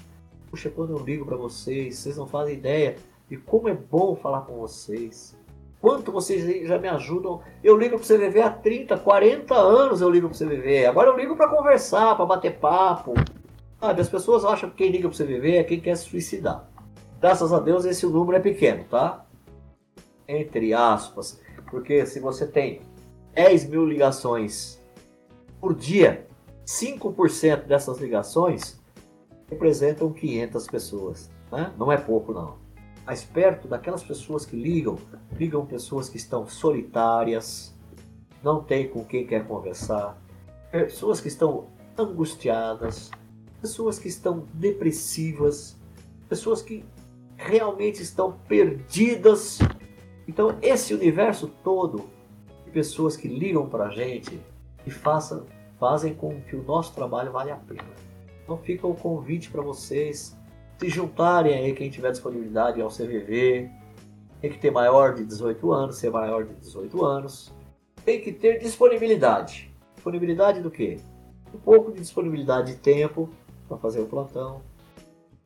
[0.49, 2.97] puxa, quando eu ligo para vocês, vocês não fazem ideia
[3.29, 5.37] de como é bom falar com vocês.
[5.79, 7.41] Quanto vocês já me ajudam.
[7.63, 10.85] Eu ligo para o CVV há 30, 40 anos eu ligo para o CVV.
[10.85, 13.13] Agora eu ligo para conversar, para bater papo.
[13.79, 16.67] Sabe, as pessoas acham que quem liga para o CVV é quem quer se suicidar.
[17.19, 19.25] Graças a Deus esse número é pequeno, tá?
[20.27, 21.39] Entre aspas.
[21.69, 22.81] Porque se você tem
[23.33, 24.81] 10 mil ligações
[25.59, 26.25] por dia,
[26.65, 28.79] 5% dessas ligações
[29.49, 31.29] representam 500 pessoas.
[31.51, 31.71] Né?
[31.77, 32.66] Não é pouco, não.
[33.07, 34.97] Mas perto daquelas pessoas que ligam,
[35.31, 37.73] ligam pessoas que estão solitárias,
[38.43, 40.21] não tem com quem quer conversar,
[40.69, 41.67] pessoas que estão
[41.97, 43.09] angustiadas,
[43.61, 45.77] pessoas que estão depressivas,
[46.27, 46.83] pessoas que
[47.37, 49.59] realmente estão perdidas.
[50.27, 52.09] Então, esse universo todo
[52.65, 54.37] de pessoas que ligam para a gente
[54.85, 55.45] e façam,
[55.79, 57.87] fazem com que o nosso trabalho vale a pena.
[58.43, 60.36] Então, fica o convite para vocês
[60.79, 63.69] se juntarem aí, quem tiver disponibilidade ao CVV.
[64.39, 67.51] Tem que ter maior de 18 anos, ser maior de 18 anos.
[68.05, 69.73] Tem que ter disponibilidade.
[69.95, 70.99] Disponibilidade do quê?
[71.53, 73.29] Um pouco de disponibilidade de tempo
[73.67, 74.61] para fazer o plantão,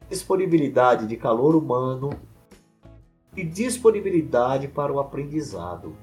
[0.09, 2.11] disponibilidade de calor humano
[3.35, 5.95] e disponibilidade para o aprendizado.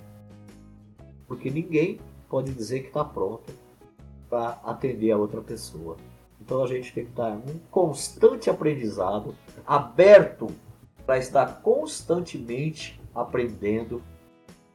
[1.26, 3.52] Porque ninguém pode dizer que está pronto
[4.30, 5.96] para atender a outra pessoa.
[6.48, 9.34] Então a gente tem que estar em constante aprendizado,
[9.66, 10.46] aberto
[11.04, 14.02] para estar constantemente aprendendo,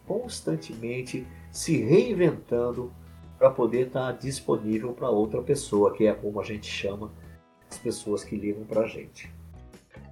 [0.05, 2.93] constantemente se reinventando
[3.39, 7.11] para poder estar disponível para outra pessoa, que é como a gente chama
[7.67, 9.33] as pessoas que ligam para a gente.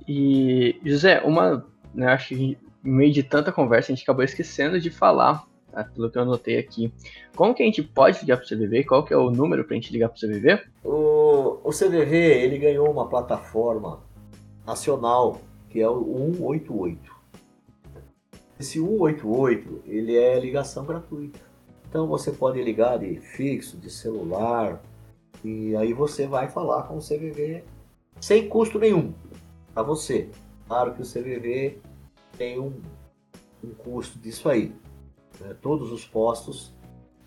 [0.07, 1.63] E, José, uma,
[1.93, 5.83] né, acho que em meio de tanta conversa a gente acabou esquecendo de falar, tá,
[5.83, 6.91] pelo que eu anotei aqui.
[7.35, 8.83] Como que a gente pode ligar para o CVV?
[8.83, 10.63] Qual que é o número para a gente ligar para o CVV?
[10.83, 11.10] O,
[11.63, 14.03] o CVV, ele ganhou uma plataforma
[14.65, 15.39] nacional,
[15.69, 16.03] que é o
[16.37, 17.11] 188.
[18.59, 21.39] Esse 188, ele é ligação gratuita.
[21.89, 24.81] Então você pode ligar de fixo, de celular,
[25.43, 27.63] e aí você vai falar com o CVV
[28.19, 29.13] sem custo nenhum
[29.73, 30.29] para você.
[30.67, 31.79] Claro que o CVV
[32.37, 32.79] tem um,
[33.63, 34.73] um custo disso aí.
[35.39, 35.55] Né?
[35.61, 36.73] Todos os postos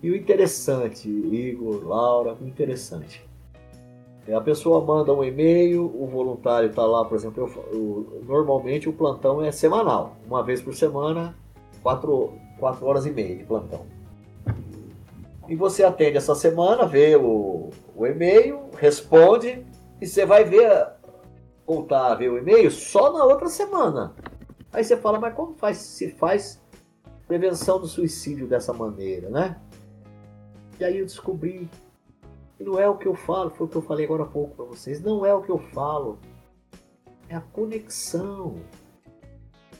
[0.02, 3.22] E o interessante, Igor, Laura, o interessante
[4.30, 8.88] é, a pessoa manda um e-mail, o voluntário está lá, por exemplo, eu, eu, normalmente
[8.88, 11.34] o plantão é semanal, uma vez por semana,
[11.82, 13.84] quatro, quatro horas e meia de plantão.
[15.50, 19.66] E você atende essa semana, vê o, o e-mail, responde,
[20.00, 20.86] e você vai ver,
[21.66, 24.14] voltar a ver o e-mail só na outra semana.
[24.72, 26.62] Aí você fala, mas como faz, se faz
[27.26, 29.60] prevenção do suicídio dessa maneira, né?
[30.78, 31.68] E aí eu descobri
[32.60, 34.54] e não é o que eu falo, foi o que eu falei agora há pouco
[34.54, 35.00] para vocês.
[35.02, 36.20] Não é o que eu falo.
[37.28, 38.54] É a conexão.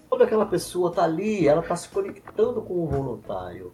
[0.09, 3.73] Quando aquela pessoa está ali, ela está se conectando com o voluntário.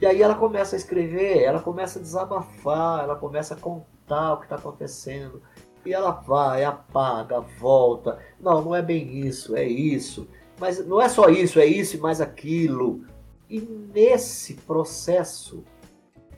[0.00, 4.36] E aí ela começa a escrever, ela começa a desabafar, ela começa a contar o
[4.38, 5.42] que está acontecendo.
[5.84, 8.18] E ela vai, apaga, volta.
[8.40, 10.28] Não, não é bem isso, é isso.
[10.58, 13.04] Mas não é só isso, é isso e mais aquilo.
[13.48, 15.64] E nesse processo,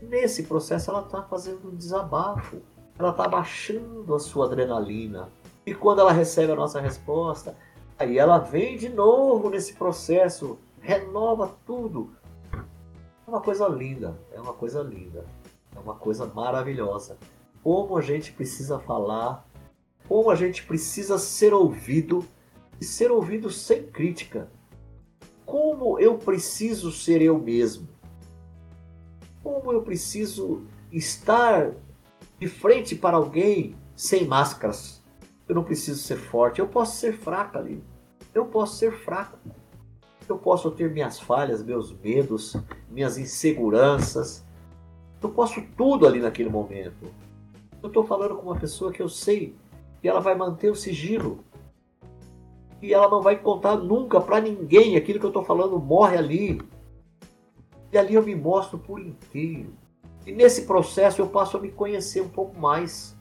[0.02, 2.60] Nesse processo, ela está fazendo um desabafo,
[2.98, 5.30] ela está baixando a sua adrenalina.
[5.64, 7.56] E quando ela recebe a nossa resposta,
[7.96, 12.10] aí ela vem de novo nesse processo, renova tudo.
[13.32, 15.24] Uma coisa linda, é uma coisa linda,
[15.74, 17.16] é uma coisa maravilhosa.
[17.62, 19.48] Como a gente precisa falar,
[20.06, 22.26] como a gente precisa ser ouvido
[22.78, 24.50] e ser ouvido sem crítica.
[25.46, 27.88] Como eu preciso ser eu mesmo.
[29.42, 31.72] Como eu preciso estar
[32.38, 35.02] de frente para alguém sem máscaras?
[35.48, 37.82] Eu não preciso ser forte, eu posso ser fraca ali.
[38.34, 39.38] Eu posso ser fraco.
[40.28, 42.56] Eu posso ter minhas falhas, meus medos,
[42.90, 44.44] minhas inseguranças.
[45.22, 47.06] Eu posso tudo ali naquele momento.
[47.82, 49.54] Eu estou falando com uma pessoa que eu sei
[50.00, 51.44] que ela vai manter o sigilo.
[52.80, 56.60] E ela não vai contar nunca para ninguém aquilo que eu estou falando morre ali.
[57.92, 59.72] E ali eu me mostro por inteiro.
[60.26, 63.16] E nesse processo eu passo a me conhecer um pouco mais.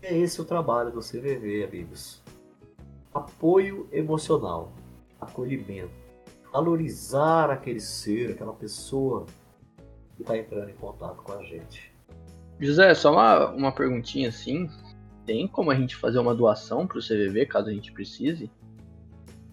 [0.00, 2.22] É esse o trabalho do CVV, amigos.
[3.12, 4.72] Apoio emocional,
[5.20, 6.07] acolhimento,
[6.52, 9.26] valorizar aquele ser, aquela pessoa
[10.16, 11.92] que está entrando em contato com a gente.
[12.60, 14.68] José, só uma, uma perguntinha assim.
[15.24, 18.50] Tem como a gente fazer uma doação para o CVV caso a gente precise?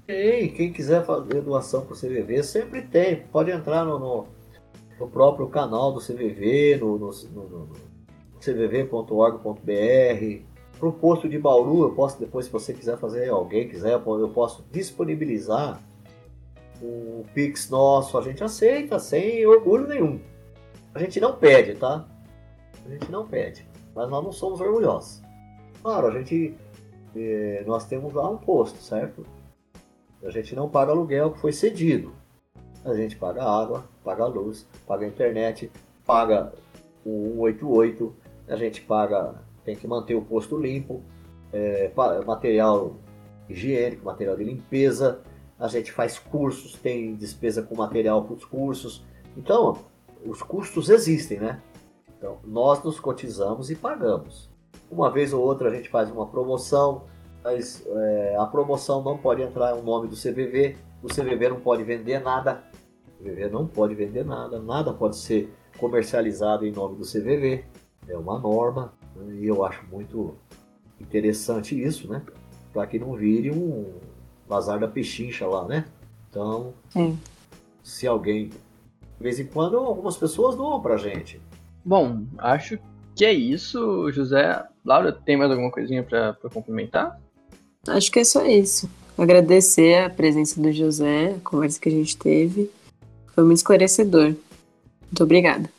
[0.07, 3.23] Tem, quem quiser fazer doação para o CVV sempre tem.
[3.27, 4.27] Pode entrar no, no,
[4.99, 7.69] no próprio canal do CVV, no, no, no,
[8.39, 9.61] cvv.org.br.
[10.79, 14.29] Para o posto de Bauru, eu posso depois, se você quiser fazer, alguém quiser, eu
[14.29, 15.81] posso disponibilizar
[16.81, 18.17] o Pix nosso.
[18.17, 20.19] A gente aceita sem orgulho nenhum.
[20.93, 22.05] A gente não pede, tá?
[22.85, 25.21] A gente não pede, mas nós não somos orgulhosos.
[25.81, 26.55] Claro, a gente
[27.15, 29.25] eh, nós temos lá um posto, certo?
[30.23, 32.13] A gente não paga aluguel que foi cedido.
[32.83, 35.71] A gente paga água, paga luz, paga internet,
[36.05, 36.53] paga
[37.05, 38.15] o 188,
[38.47, 41.01] a gente paga, tem que manter o posto limpo,
[41.51, 41.91] é,
[42.25, 42.95] material
[43.49, 45.21] higiênico, material de limpeza,
[45.59, 49.03] a gente faz cursos, tem despesa com material para os cursos.
[49.37, 49.77] Então,
[50.25, 51.61] os custos existem, né?
[52.17, 54.49] Então, nós nos cotizamos e pagamos.
[54.89, 57.03] Uma vez ou outra a gente faz uma promoção,
[57.43, 61.83] mas é, a promoção não pode entrar o nome do CVV, o CVV não pode
[61.83, 62.63] vender nada,
[63.19, 67.65] o CVV não pode vender nada, nada pode ser comercializado em nome do CVV,
[68.07, 69.35] é uma norma, né?
[69.35, 70.35] e eu acho muito
[70.99, 72.23] interessante isso, né?
[72.73, 73.93] Para que não vire um
[74.47, 75.85] vazar da pechincha lá, né?
[76.29, 77.17] Então, Sim.
[77.83, 78.49] se alguém.
[79.17, 81.39] De vez em quando, algumas pessoas doam pra gente.
[81.83, 82.77] Bom, acho
[83.15, 84.61] que é isso, José.
[84.83, 87.19] Laura, tem mais alguma coisinha para complementar?
[87.87, 88.89] Acho que é só isso.
[89.17, 92.69] Agradecer a presença do José, a conversa que a gente teve.
[93.27, 94.35] Foi muito esclarecedor.
[95.03, 95.69] Muito obrigada.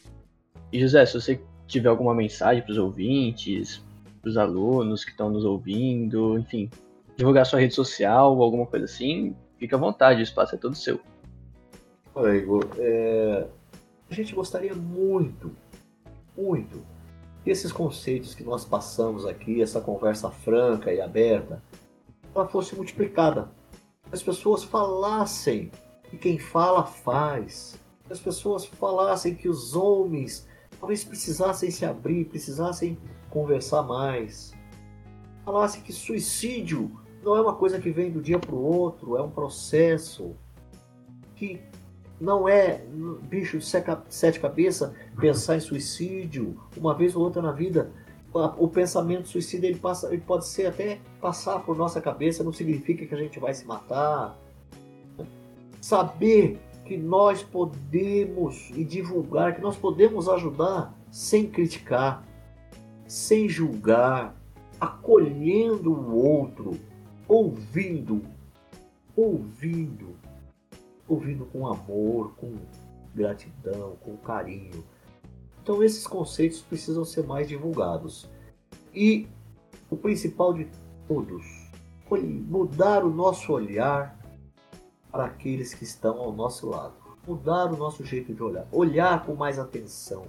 [0.72, 3.82] E José, se você tiver alguma mensagem para os ouvintes,
[4.22, 6.70] para os alunos que estão nos ouvindo, enfim,
[7.16, 10.74] divulgar sua rede social ou alguma coisa assim, fica à vontade, o espaço é todo
[10.74, 11.00] seu.
[12.14, 13.46] Olha, Igor, é,
[14.10, 15.50] a gente gostaria muito,
[16.36, 16.84] muito,
[17.42, 21.62] que esses conceitos que nós passamos aqui, essa conversa franca e aberta,
[22.34, 23.50] ela fosse multiplicada.
[24.12, 25.70] As pessoas falassem
[26.10, 27.78] que quem fala faz.
[28.08, 30.46] As pessoas falassem que os homens
[30.78, 32.98] talvez precisassem se abrir, precisassem
[33.30, 34.54] conversar mais.
[35.44, 39.22] Falassem que suicídio não é uma coisa que vem do dia para o outro, é
[39.22, 40.30] um processo.
[41.34, 41.60] Que
[42.20, 42.82] não é
[43.28, 43.66] bicho de
[44.08, 47.90] sete cabeças pensar em suicídio uma vez ou outra na vida.
[48.56, 53.04] O pensamento suicida ele, passa, ele pode ser até passar por nossa cabeça, não significa
[53.04, 54.38] que a gente vai se matar.
[55.80, 62.24] Saber que nós podemos e divulgar, que nós podemos ajudar sem criticar,
[63.06, 64.36] sem julgar,
[64.78, 66.78] acolhendo o outro,
[67.28, 68.22] ouvindo,
[69.16, 70.16] ouvindo,
[71.08, 72.54] ouvindo com amor, com
[73.14, 74.84] gratidão, com carinho.
[75.62, 78.28] Então esses conceitos precisam ser mais divulgados.
[78.94, 79.26] E
[79.90, 80.68] o principal de
[81.06, 81.66] todos,
[82.08, 84.18] foi mudar o nosso olhar
[85.10, 86.94] para aqueles que estão ao nosso lado.
[87.26, 88.66] Mudar o nosso jeito de olhar.
[88.70, 90.26] Olhar com mais atenção,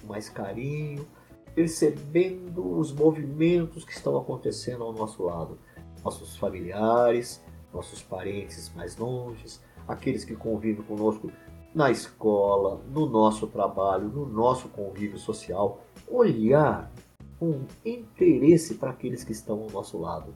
[0.00, 1.06] com mais carinho,
[1.54, 5.58] percebendo os movimentos que estão acontecendo ao nosso lado.
[6.04, 11.30] Nossos familiares, nossos parentes mais longes, aqueles que convivem conosco
[11.74, 15.84] na escola, no nosso trabalho, no nosso convívio social.
[16.08, 16.90] Olhar
[17.38, 20.34] com interesse para aqueles que estão ao nosso lado.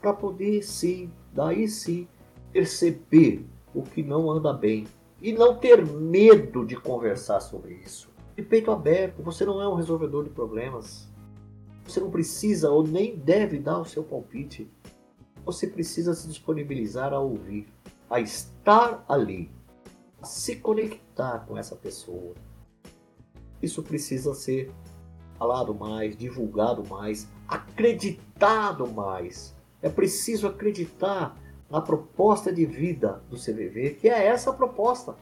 [0.00, 2.06] Para poder sim, daí sim,
[2.52, 3.44] perceber
[3.74, 4.86] o que não anda bem
[5.20, 8.08] e não ter medo de conversar sobre isso.
[8.34, 11.08] De peito aberto, você não é um resolvedor de problemas.
[11.84, 14.70] Você não precisa ou nem deve dar o seu palpite.
[15.46, 17.68] Você precisa se disponibilizar a ouvir,
[18.10, 19.48] a estar ali,
[20.20, 22.34] a se conectar com essa pessoa.
[23.62, 24.72] Isso precisa ser
[25.38, 29.54] falado mais, divulgado mais, acreditado mais.
[29.80, 31.36] É preciso acreditar
[31.70, 35.14] na proposta de vida do CVV, que é essa proposta.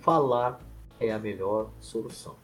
[0.00, 0.60] Falar
[0.98, 2.34] é a melhor solução.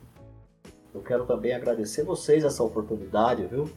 [0.94, 3.68] Eu quero também agradecer vocês essa oportunidade, viu?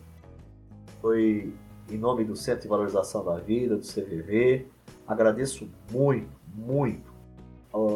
[1.02, 1.52] Foi
[1.91, 4.68] em nome do Centro de Valorização da Vida, do CVV.
[5.07, 7.10] Agradeço muito, muito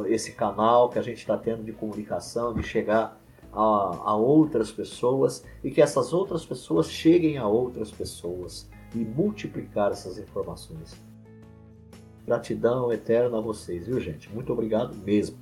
[0.08, 3.20] esse canal que a gente está tendo de comunicação, de chegar
[3.52, 9.92] a, a outras pessoas e que essas outras pessoas cheguem a outras pessoas e multiplicar
[9.92, 10.96] essas informações.
[12.26, 14.30] Gratidão eterna a vocês, viu, gente?
[14.32, 15.38] Muito obrigado mesmo.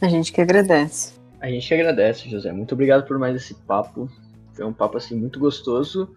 [0.00, 1.14] A gente que agradece.
[1.40, 2.52] A gente que agradece, José.
[2.52, 4.08] Muito obrigado por mais esse papo.
[4.52, 6.14] Foi um papo assim muito gostoso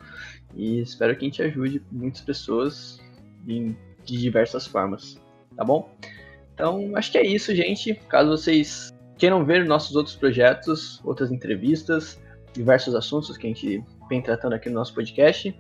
[0.58, 3.00] e espero que a gente ajude muitas pessoas
[3.46, 5.22] de diversas formas,
[5.56, 5.96] tá bom?
[6.54, 7.94] Então, acho que é isso, gente.
[8.10, 12.20] Caso vocês queiram ver nossos outros projetos, outras entrevistas,
[12.54, 15.56] diversos assuntos que a gente vem tratando aqui no nosso podcast,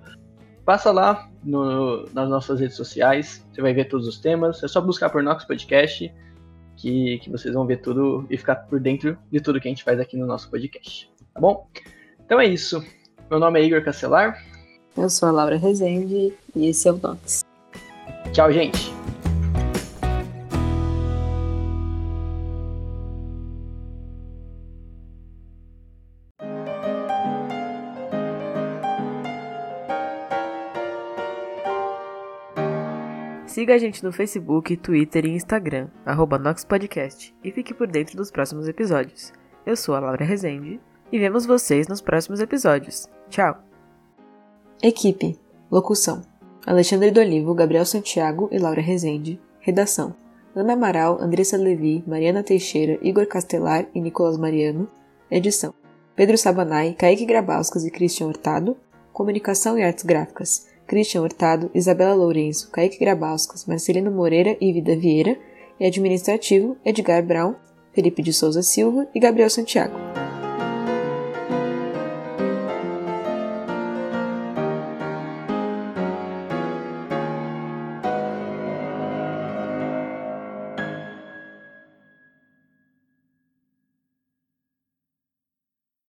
[0.65, 4.63] passa lá no, nas nossas redes sociais, você vai ver todos os temas.
[4.63, 6.11] É só buscar por Nox Podcast
[6.75, 9.83] que, que vocês vão ver tudo e ficar por dentro de tudo que a gente
[9.83, 11.11] faz aqui no nosso podcast.
[11.33, 11.67] Tá bom?
[12.25, 12.83] Então é isso.
[13.29, 14.56] Meu nome é Igor Castelar.
[14.97, 17.45] Eu sou a Laura Rezende e esse é o Nox.
[18.33, 18.91] Tchau, gente.
[33.45, 38.29] Siga a gente no Facebook, Twitter e Instagram, arroba NoxPodcast, e fique por dentro dos
[38.29, 39.33] próximos episódios.
[39.65, 40.79] Eu sou a Laura Rezende
[41.11, 43.07] e vemos vocês nos próximos episódios.
[43.29, 43.66] Tchau!
[44.81, 45.35] Equipe
[45.71, 46.21] Locução
[46.63, 49.39] Alexandre do Gabriel Santiago e Laura Rezende.
[49.59, 50.15] Redação
[50.55, 54.87] Ana Amaral, Andressa Levi, Mariana Teixeira, Igor Castelar e Nicolas Mariano.
[55.31, 55.73] Edição
[56.15, 58.77] Pedro Sabanai, Kaique Grabauskas e Christian Hurtado.
[59.11, 65.35] Comunicação e Artes Gráficas, Christian Hurtado, Isabela Lourenço, Kaique Grabauskas, Marcelino Moreira e Vida Vieira,
[65.79, 67.55] e Administrativo, Edgar Brown,
[67.93, 70.16] Felipe de Souza Silva e Gabriel Santiago.